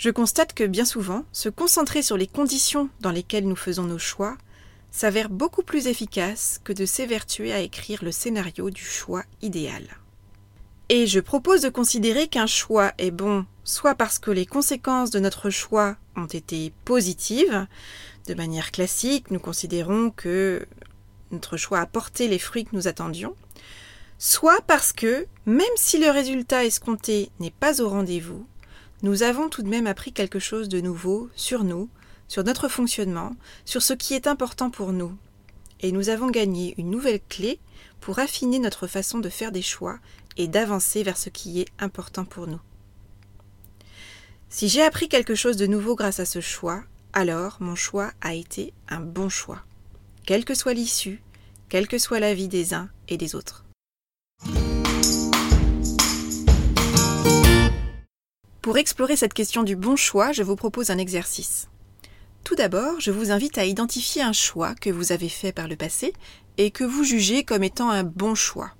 Je 0.00 0.08
constate 0.08 0.54
que 0.54 0.64
bien 0.64 0.86
souvent, 0.86 1.24
se 1.30 1.50
concentrer 1.50 2.00
sur 2.00 2.16
les 2.16 2.26
conditions 2.26 2.88
dans 3.00 3.10
lesquelles 3.10 3.46
nous 3.46 3.54
faisons 3.54 3.82
nos 3.82 3.98
choix 3.98 4.38
s'avère 4.90 5.28
beaucoup 5.28 5.62
plus 5.62 5.88
efficace 5.88 6.58
que 6.64 6.72
de 6.72 6.86
s'évertuer 6.86 7.52
à 7.52 7.60
écrire 7.60 8.02
le 8.02 8.10
scénario 8.10 8.70
du 8.70 8.82
choix 8.82 9.24
idéal. 9.42 9.84
Et 10.88 11.06
je 11.06 11.20
propose 11.20 11.60
de 11.60 11.68
considérer 11.68 12.28
qu'un 12.28 12.46
choix 12.46 12.94
est 12.96 13.10
bon 13.10 13.44
soit 13.62 13.94
parce 13.94 14.18
que 14.18 14.30
les 14.30 14.46
conséquences 14.46 15.10
de 15.10 15.20
notre 15.20 15.50
choix 15.50 15.98
ont 16.16 16.24
été 16.24 16.72
positives, 16.86 17.66
de 18.26 18.32
manière 18.32 18.70
classique, 18.70 19.30
nous 19.30 19.38
considérons 19.38 20.08
que 20.08 20.66
notre 21.30 21.58
choix 21.58 21.80
a 21.80 21.86
porté 21.86 22.26
les 22.26 22.38
fruits 22.38 22.64
que 22.64 22.74
nous 22.74 22.88
attendions, 22.88 23.36
soit 24.18 24.62
parce 24.66 24.94
que, 24.94 25.26
même 25.44 25.66
si 25.76 25.98
le 25.98 26.10
résultat 26.10 26.64
escompté 26.64 27.30
n'est 27.38 27.50
pas 27.50 27.82
au 27.82 27.90
rendez-vous, 27.90 28.46
nous 29.02 29.22
avons 29.22 29.48
tout 29.48 29.62
de 29.62 29.68
même 29.68 29.86
appris 29.86 30.12
quelque 30.12 30.38
chose 30.38 30.68
de 30.68 30.80
nouveau 30.80 31.30
sur 31.34 31.64
nous, 31.64 31.88
sur 32.28 32.44
notre 32.44 32.68
fonctionnement, 32.68 33.34
sur 33.64 33.82
ce 33.82 33.94
qui 33.94 34.14
est 34.14 34.26
important 34.26 34.70
pour 34.70 34.92
nous. 34.92 35.16
Et 35.80 35.92
nous 35.92 36.10
avons 36.10 36.30
gagné 36.30 36.74
une 36.76 36.90
nouvelle 36.90 37.20
clé 37.28 37.58
pour 38.00 38.18
affiner 38.18 38.58
notre 38.58 38.86
façon 38.86 39.18
de 39.18 39.28
faire 39.28 39.52
des 39.52 39.62
choix 39.62 39.98
et 40.36 40.48
d'avancer 40.48 41.02
vers 41.02 41.16
ce 41.16 41.30
qui 41.30 41.60
est 41.60 41.68
important 41.78 42.24
pour 42.24 42.46
nous. 42.46 42.60
Si 44.48 44.68
j'ai 44.68 44.82
appris 44.82 45.08
quelque 45.08 45.34
chose 45.34 45.56
de 45.56 45.66
nouveau 45.66 45.94
grâce 45.94 46.20
à 46.20 46.26
ce 46.26 46.40
choix, 46.40 46.82
alors 47.12 47.56
mon 47.60 47.74
choix 47.74 48.12
a 48.20 48.34
été 48.34 48.72
un 48.88 49.00
bon 49.00 49.28
choix, 49.28 49.62
quelle 50.26 50.44
que 50.44 50.54
soit 50.54 50.74
l'issue, 50.74 51.22
quelle 51.68 51.88
que 51.88 51.98
soit 51.98 52.20
la 52.20 52.34
vie 52.34 52.48
des 52.48 52.74
uns 52.74 52.90
et 53.08 53.16
des 53.16 53.34
autres. 53.34 53.64
Pour 58.70 58.78
explorer 58.78 59.16
cette 59.16 59.34
question 59.34 59.64
du 59.64 59.74
bon 59.74 59.96
choix, 59.96 60.30
je 60.30 60.44
vous 60.44 60.54
propose 60.54 60.90
un 60.90 60.98
exercice. 60.98 61.66
Tout 62.44 62.54
d'abord, 62.54 63.00
je 63.00 63.10
vous 63.10 63.32
invite 63.32 63.58
à 63.58 63.64
identifier 63.64 64.22
un 64.22 64.32
choix 64.32 64.76
que 64.76 64.90
vous 64.90 65.10
avez 65.10 65.28
fait 65.28 65.50
par 65.50 65.66
le 65.66 65.74
passé 65.74 66.12
et 66.56 66.70
que 66.70 66.84
vous 66.84 67.02
jugez 67.02 67.42
comme 67.42 67.64
étant 67.64 67.90
un 67.90 68.04
bon 68.04 68.36
choix. 68.36 68.70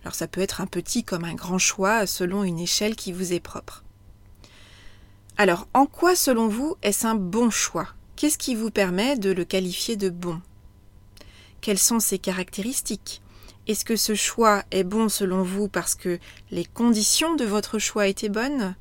Alors 0.00 0.14
ça 0.14 0.28
peut 0.28 0.40
être 0.40 0.62
un 0.62 0.66
petit 0.66 1.04
comme 1.04 1.24
un 1.24 1.34
grand 1.34 1.58
choix 1.58 2.06
selon 2.06 2.42
une 2.42 2.58
échelle 2.58 2.96
qui 2.96 3.12
vous 3.12 3.34
est 3.34 3.40
propre. 3.40 3.84
Alors, 5.36 5.68
en 5.74 5.84
quoi 5.84 6.16
selon 6.16 6.48
vous 6.48 6.76
est-ce 6.80 7.06
un 7.06 7.14
bon 7.14 7.50
choix? 7.50 7.88
Qu'est-ce 8.16 8.38
qui 8.38 8.54
vous 8.54 8.70
permet 8.70 9.18
de 9.18 9.30
le 9.30 9.44
qualifier 9.44 9.96
de 9.96 10.08
bon? 10.08 10.40
Quelles 11.60 11.78
sont 11.78 12.00
ses 12.00 12.18
caractéristiques? 12.18 13.20
Est-ce 13.66 13.84
que 13.84 13.96
ce 13.96 14.14
choix 14.14 14.62
est 14.70 14.84
bon 14.84 15.10
selon 15.10 15.42
vous 15.42 15.68
parce 15.68 15.94
que 15.94 16.18
les 16.50 16.64
conditions 16.64 17.34
de 17.34 17.44
votre 17.44 17.78
choix 17.78 18.06
étaient 18.06 18.30
bonnes? 18.30 18.74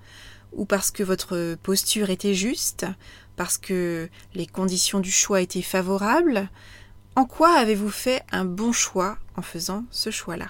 Ou 0.56 0.66
parce 0.66 0.92
que 0.92 1.04
votre 1.04 1.56
posture 1.62 2.10
était 2.10 2.34
juste, 2.34 2.86
parce 3.36 3.58
que 3.58 4.10
les 4.34 4.48
conditions 4.48 5.00
du 5.00 5.12
choix 5.12 5.42
étaient 5.42 5.62
favorables 5.62 6.50
En 7.16 7.26
quoi 7.26 7.56
avez-vous 7.56 7.90
fait 7.90 8.24
un 8.32 8.46
bon 8.46 8.72
choix 8.72 9.18
en 9.36 9.42
faisant 9.42 9.86
ce 9.92 10.10
choix-là? 10.10 10.48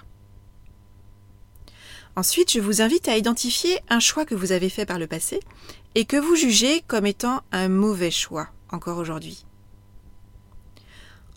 Ensuite, 2.15 2.51
je 2.51 2.59
vous 2.59 2.81
invite 2.81 3.07
à 3.07 3.17
identifier 3.17 3.79
un 3.89 3.99
choix 3.99 4.25
que 4.25 4.35
vous 4.35 4.51
avez 4.51 4.69
fait 4.69 4.85
par 4.85 4.99
le 4.99 5.07
passé 5.07 5.39
et 5.95 6.05
que 6.05 6.17
vous 6.17 6.35
jugez 6.35 6.81
comme 6.87 7.05
étant 7.05 7.41
un 7.51 7.69
mauvais 7.69 8.11
choix 8.11 8.49
encore 8.69 8.97
aujourd'hui. 8.97 9.45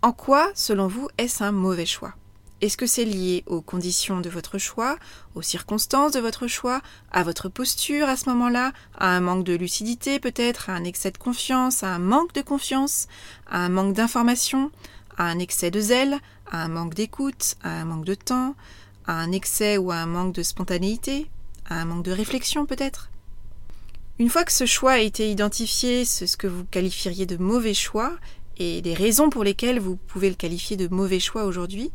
En 0.03 0.13
quoi, 0.13 0.51
selon 0.55 0.87
vous, 0.87 1.09
est-ce 1.19 1.43
un 1.43 1.53
mauvais 1.53 1.87
choix? 1.87 2.15
Est-ce 2.63 2.77
que 2.77 2.87
c'est 2.87 3.05
lié 3.05 3.45
aux 3.47 3.61
conditions 3.61 4.21
de 4.21 4.31
votre 4.31 4.57
choix, 4.57 4.97
aux 5.35 5.43
circonstances 5.43 6.13
de 6.13 6.21
votre 6.21 6.47
choix, 6.47 6.81
à 7.13 7.23
votre 7.23 7.49
posture 7.51 8.09
à 8.09 8.17
ce 8.17 8.31
moment-là, 8.31 8.73
à 8.97 9.15
un 9.15 9.21
manque 9.21 9.45
de 9.45 9.55
lucidité 9.55 10.19
peut-être, 10.19 10.71
à 10.71 10.73
un 10.73 10.85
excès 10.85 11.11
de 11.11 11.19
confiance, 11.19 11.83
à 11.83 11.89
un 11.89 11.99
manque 11.99 12.33
de 12.33 12.41
confiance, 12.41 13.09
à 13.47 13.59
un 13.59 13.69
manque 13.69 13.95
d'information, 13.95 14.71
à 15.19 15.25
un 15.25 15.39
excès 15.39 15.71
de 15.71 15.81
zèle, 15.81 16.19
à 16.51 16.63
un 16.65 16.69
manque 16.69 16.95
d'écoute, 16.95 17.57
à 17.63 17.81
un 17.81 17.85
manque 17.85 18.07
de 18.07 18.15
temps, 18.15 18.55
à 19.07 19.15
un 19.15 19.33
excès 19.33 19.77
ou 19.77 19.91
à 19.91 19.97
un 19.97 20.07
manque 20.07 20.35
de 20.35 20.43
spontanéité, 20.43 21.31
à 21.69 21.81
un 21.81 21.85
manque 21.85 22.05
de 22.05 22.13
réflexion 22.13 22.65
peut-être 22.65 23.11
Une 24.19 24.31
fois 24.31 24.45
que 24.45 24.53
ce 24.53 24.65
choix 24.65 24.93
a 24.93 24.99
été 24.99 25.31
identifié, 25.31 26.07
ce 26.07 26.37
que 26.37 26.47
vous 26.47 26.65
qualifieriez 26.65 27.27
de 27.27 27.37
mauvais 27.37 27.75
choix, 27.75 28.17
et 28.59 28.81
les 28.83 28.95
raisons 28.95 29.31
pour 29.31 29.45
lesquelles 29.45 29.81
vous 29.81 29.97
pouvez 29.97 30.29
le 30.29 30.35
qualifier 30.35 30.77
de 30.77 30.89
mauvais 30.89 31.21
choix 31.21 31.45
aujourd'hui, 31.45 31.91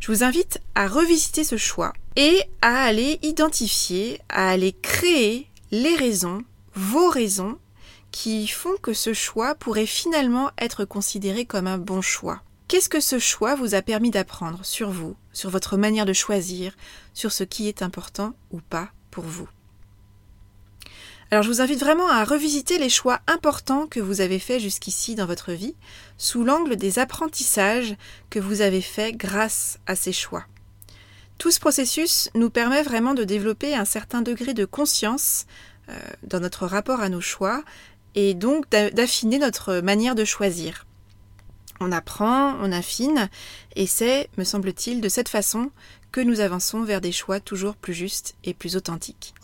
je 0.00 0.12
vous 0.12 0.22
invite 0.22 0.60
à 0.74 0.86
revisiter 0.86 1.44
ce 1.44 1.56
choix 1.56 1.92
et 2.16 2.40
à 2.62 2.82
aller 2.84 3.18
identifier, 3.22 4.20
à 4.28 4.50
aller 4.50 4.72
créer 4.72 5.46
les 5.70 5.96
raisons, 5.96 6.42
vos 6.74 7.08
raisons, 7.08 7.58
qui 8.10 8.46
font 8.46 8.76
que 8.80 8.92
ce 8.92 9.12
choix 9.12 9.56
pourrait 9.56 9.86
finalement 9.86 10.50
être 10.58 10.84
considéré 10.84 11.46
comme 11.46 11.66
un 11.66 11.78
bon 11.78 12.00
choix. 12.00 12.42
Qu'est-ce 12.68 12.88
que 12.88 13.00
ce 13.00 13.18
choix 13.18 13.56
vous 13.56 13.74
a 13.74 13.82
permis 13.82 14.10
d'apprendre 14.10 14.64
sur 14.64 14.90
vous, 14.90 15.16
sur 15.32 15.50
votre 15.50 15.76
manière 15.76 16.06
de 16.06 16.12
choisir, 16.12 16.76
sur 17.12 17.32
ce 17.32 17.44
qui 17.44 17.68
est 17.68 17.82
important 17.82 18.34
ou 18.52 18.60
pas 18.60 18.88
pour 19.10 19.24
vous? 19.24 19.48
Alors 21.30 21.42
je 21.42 21.48
vous 21.48 21.60
invite 21.60 21.80
vraiment 21.80 22.08
à 22.08 22.24
revisiter 22.24 22.78
les 22.78 22.88
choix 22.88 23.20
importants 23.26 23.86
que 23.86 24.00
vous 24.00 24.20
avez 24.20 24.38
faits 24.38 24.60
jusqu'ici 24.60 25.14
dans 25.14 25.26
votre 25.26 25.52
vie, 25.52 25.74
sous 26.18 26.44
l'angle 26.44 26.76
des 26.76 26.98
apprentissages 26.98 27.96
que 28.30 28.38
vous 28.38 28.60
avez 28.60 28.82
faits 28.82 29.16
grâce 29.16 29.78
à 29.86 29.96
ces 29.96 30.12
choix. 30.12 30.44
Tout 31.38 31.50
ce 31.50 31.60
processus 31.60 32.30
nous 32.34 32.50
permet 32.50 32.82
vraiment 32.82 33.14
de 33.14 33.24
développer 33.24 33.74
un 33.74 33.84
certain 33.84 34.22
degré 34.22 34.54
de 34.54 34.64
conscience 34.64 35.46
euh, 35.88 35.98
dans 36.22 36.40
notre 36.40 36.66
rapport 36.66 37.00
à 37.00 37.08
nos 37.08 37.20
choix 37.20 37.62
et 38.14 38.34
donc 38.34 38.70
d'affiner 38.70 39.38
notre 39.38 39.80
manière 39.80 40.14
de 40.14 40.24
choisir. 40.24 40.86
On 41.80 41.90
apprend, 41.90 42.54
on 42.60 42.70
affine, 42.70 43.28
et 43.74 43.88
c'est, 43.88 44.30
me 44.38 44.44
semble-t-il, 44.44 45.00
de 45.00 45.08
cette 45.08 45.28
façon 45.28 45.70
que 46.12 46.20
nous 46.20 46.38
avançons 46.38 46.84
vers 46.84 47.00
des 47.00 47.10
choix 47.10 47.40
toujours 47.40 47.74
plus 47.74 47.94
justes 47.94 48.36
et 48.44 48.54
plus 48.54 48.76
authentiques. 48.76 49.34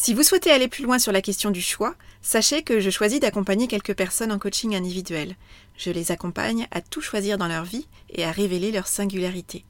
Si 0.00 0.14
vous 0.14 0.22
souhaitez 0.22 0.52
aller 0.52 0.68
plus 0.68 0.84
loin 0.84 1.00
sur 1.00 1.10
la 1.10 1.20
question 1.20 1.50
du 1.50 1.60
choix, 1.60 1.96
sachez 2.22 2.62
que 2.62 2.78
je 2.78 2.88
choisis 2.88 3.18
d'accompagner 3.18 3.66
quelques 3.66 3.96
personnes 3.96 4.30
en 4.30 4.38
coaching 4.38 4.76
individuel. 4.76 5.34
Je 5.76 5.90
les 5.90 6.12
accompagne 6.12 6.68
à 6.70 6.80
tout 6.80 7.00
choisir 7.00 7.36
dans 7.36 7.48
leur 7.48 7.64
vie 7.64 7.88
et 8.08 8.24
à 8.24 8.30
révéler 8.30 8.70
leur 8.70 8.86
singularité. 8.86 9.64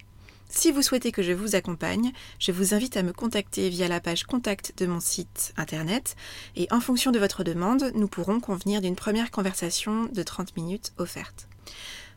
Si 0.50 0.70
vous 0.70 0.82
souhaitez 0.82 1.12
que 1.12 1.22
je 1.22 1.32
vous 1.32 1.56
accompagne, 1.56 2.12
je 2.38 2.52
vous 2.52 2.74
invite 2.74 2.98
à 2.98 3.02
me 3.02 3.14
contacter 3.14 3.70
via 3.70 3.88
la 3.88 4.00
page 4.00 4.24
contact 4.24 4.74
de 4.76 4.84
mon 4.84 5.00
site 5.00 5.54
internet 5.56 6.14
et 6.56 6.68
en 6.70 6.80
fonction 6.80 7.10
de 7.10 7.18
votre 7.18 7.42
demande, 7.42 7.90
nous 7.94 8.06
pourrons 8.06 8.38
convenir 8.38 8.82
d'une 8.82 8.96
première 8.96 9.30
conversation 9.30 10.10
de 10.12 10.22
30 10.22 10.56
minutes 10.58 10.92
offerte. 10.98 11.48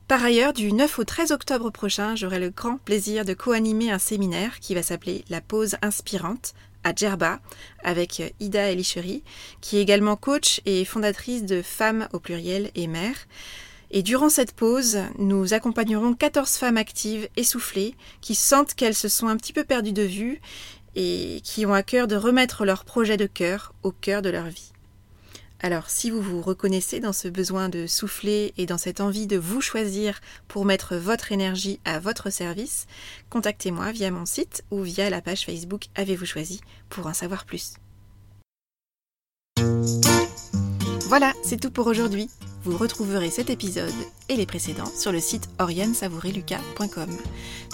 Par 0.10 0.22
ailleurs, 0.22 0.52
du 0.52 0.74
9 0.74 1.00
au 1.00 1.06
13 1.06 1.32
octobre 1.32 1.70
prochain, 1.70 2.18
j'aurai 2.18 2.40
le 2.40 2.50
grand 2.50 2.76
plaisir 2.78 3.24
de 3.24 3.34
co-animer 3.34 3.90
un 3.90 4.00
séminaire 4.00 4.60
qui 4.60 4.76
va 4.76 4.84
s'appeler 4.84 5.24
La 5.30 5.40
pause 5.40 5.78
inspirante 5.82 6.54
à 6.84 6.94
Djerba 6.94 7.40
avec 7.84 8.34
Ida 8.40 8.72
Elicheri, 8.72 9.24
qui 9.62 9.78
est 9.78 9.82
également 9.82 10.16
coach 10.16 10.62
et 10.66 10.86
fondatrice 10.86 11.44
de 11.44 11.62
Femmes 11.62 12.08
au 12.14 12.20
pluriel 12.20 12.72
et 12.76 12.88
mère. 12.88 13.28
Et 13.92 14.04
durant 14.04 14.30
cette 14.30 14.54
pause, 14.54 15.00
nous 15.18 15.54
accompagnerons 15.54 16.14
14 16.14 16.52
femmes 16.56 16.78
actives, 16.78 17.28
essoufflées, 17.36 17.96
qui 18.22 18.36
sentent 18.36 18.74
qu'elles 18.74 18.96
se 18.96 19.10
sont 19.10 19.28
un 19.28 19.36
petit 19.36 19.54
peu 19.54 19.66
perdues 19.66 19.92
de 19.92 20.04
vue 20.04 20.42
et 20.96 21.42
qui 21.44 21.66
ont 21.66 21.74
à 21.74 21.84
cœur 21.84 22.08
de 22.08 22.16
remettre 22.16 22.66
leur 22.66 22.86
projet 22.86 23.18
de 23.18 23.26
cœur 23.26 23.74
au 23.84 23.92
cœur 23.92 24.22
de 24.22 24.30
leur 24.30 24.46
vie. 24.46 24.71
Alors 25.64 25.92
si 25.92 26.10
vous 26.10 26.22
vous 26.22 26.42
reconnaissez 26.42 27.00
dans 27.00 27.14
ce 27.14 27.28
besoin 27.28 27.70
de 27.70 27.86
souffler 27.86 28.52
et 28.58 28.66
dans 28.66 28.80
cette 28.80 29.00
envie 29.00 29.28
de 29.28 29.38
vous 29.38 29.62
choisir 29.62 30.20
pour 30.48 30.66
mettre 30.66 30.96
votre 30.96 31.32
énergie 31.32 31.80
à 31.86 32.00
votre 32.00 32.32
service, 32.32 32.88
contactez-moi 33.30 33.92
via 33.92 34.10
mon 34.10 34.26
site 34.26 34.64
ou 34.72 34.82
via 34.82 35.12
la 35.12 35.22
page 35.22 35.46
Facebook 35.46 35.86
Avez-vous 35.94 36.26
choisi 36.26 36.62
pour 36.90 37.06
en 37.06 37.14
savoir 37.14 37.46
plus. 37.46 37.76
Voilà, 41.08 41.34
c'est 41.44 41.60
tout 41.60 41.72
pour 41.72 41.86
aujourd'hui. 41.86 42.28
Vous 42.64 42.78
retrouverez 42.78 43.32
cet 43.32 43.50
épisode 43.50 43.92
et 44.30 44.36
les 44.36 44.46
précédents 44.46 44.86
sur 44.86 45.12
le 45.12 45.20
site 45.20 45.50
oriansavoureluca.com. 45.58 47.10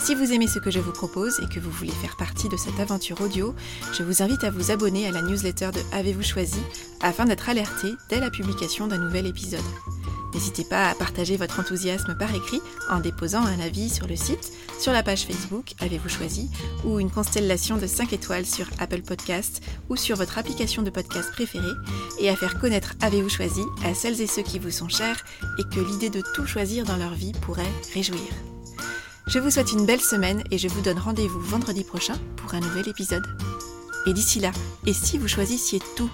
Si 0.02 0.16
vous 0.16 0.32
aimez 0.32 0.48
ce 0.48 0.60
que 0.60 0.72
je 0.72 0.80
vous 0.80 0.94
propose 0.94 1.40
et 1.42 1.54
que 1.54 1.60
vous 1.60 1.72
voulez 1.72 1.92
faire 1.92 2.16
partie 2.16 2.48
de 2.48 2.56
cette 2.56 2.80
aventure 2.80 3.20
audio, 3.20 3.54
je 3.94 4.04
vous 4.04 4.24
invite 4.24 4.46
à 4.46 4.50
vous 4.50 4.72
abonner 4.72 5.06
à 5.06 5.12
la 5.12 5.22
newsletter 5.22 5.72
de 5.74 5.82
Avez-vous 5.92 6.24
choisi 6.24 6.62
afin 7.02 7.26
d'être 7.26 7.50
alerté 7.50 7.90
dès 8.10 8.22
la 8.22 8.30
publication 8.30 8.88
d'un 8.88 9.00
nouvel 9.00 9.28
épisode. 9.28 9.60
N'hésitez 10.38 10.66
pas 10.66 10.90
à 10.90 10.94
partager 10.94 11.36
votre 11.36 11.60
enthousiasme 11.60 12.16
par 12.16 12.36
écrit 12.36 12.62
en 12.92 13.00
déposant 13.00 13.44
un 13.44 13.60
avis 13.60 13.90
sur 13.90 14.06
le 14.06 14.16
site, 14.16 14.54
sur 14.80 14.92
la 14.92 15.02
page 15.02 15.26
Facebook 15.26 15.74
Avez-vous 15.80 16.10
choisi 16.10 16.52
ou 16.86 17.00
une 17.00 17.10
constellation 17.10 17.76
de 17.76 17.88
5 17.88 18.14
étoiles 18.14 18.46
sur 18.46 18.68
Apple 18.78 19.02
Podcast 19.02 19.64
ou 19.90 19.96
sur 19.96 20.16
votre 20.16 20.38
application 20.38 20.84
de 20.84 20.92
podcast 20.92 21.32
préférée 21.32 21.74
et 22.20 22.30
à 22.30 22.36
faire 22.36 22.60
connaître 22.60 22.94
Avez-vous 23.02 23.30
choisi 23.30 23.64
à 23.84 23.96
celles 23.96 24.22
et 24.22 24.28
ceux 24.28 24.44
qui 24.44 24.60
vous 24.60 24.70
sont 24.70 24.90
chers 24.90 25.26
et 25.58 25.64
que 25.64 25.80
l'idée 25.80 26.12
de 26.12 26.22
tout 26.36 26.46
choisir 26.46 26.86
dans 26.86 26.98
leur 26.98 27.16
vie 27.16 27.32
pourrait 27.42 27.74
réjouir. 27.96 28.30
Je 29.26 29.40
vous 29.40 29.50
souhaite 29.50 29.72
une 29.72 29.88
belle 29.88 30.02
semaine 30.02 30.44
et 30.52 30.60
je 30.60 30.68
vous 30.68 30.82
donne 30.82 31.00
rendez-vous 31.00 31.42
vendredi 31.42 31.84
prochain 31.84 32.20
pour 32.36 32.54
un 32.54 32.60
nouvel 32.60 32.88
épisode. 32.88 33.26
Et 34.06 34.14
d'ici 34.14 34.40
là, 34.40 34.52
et 34.86 34.94
si 34.94 35.18
vous 35.18 35.28
choisissiez 35.28 35.80
tout 35.96 36.12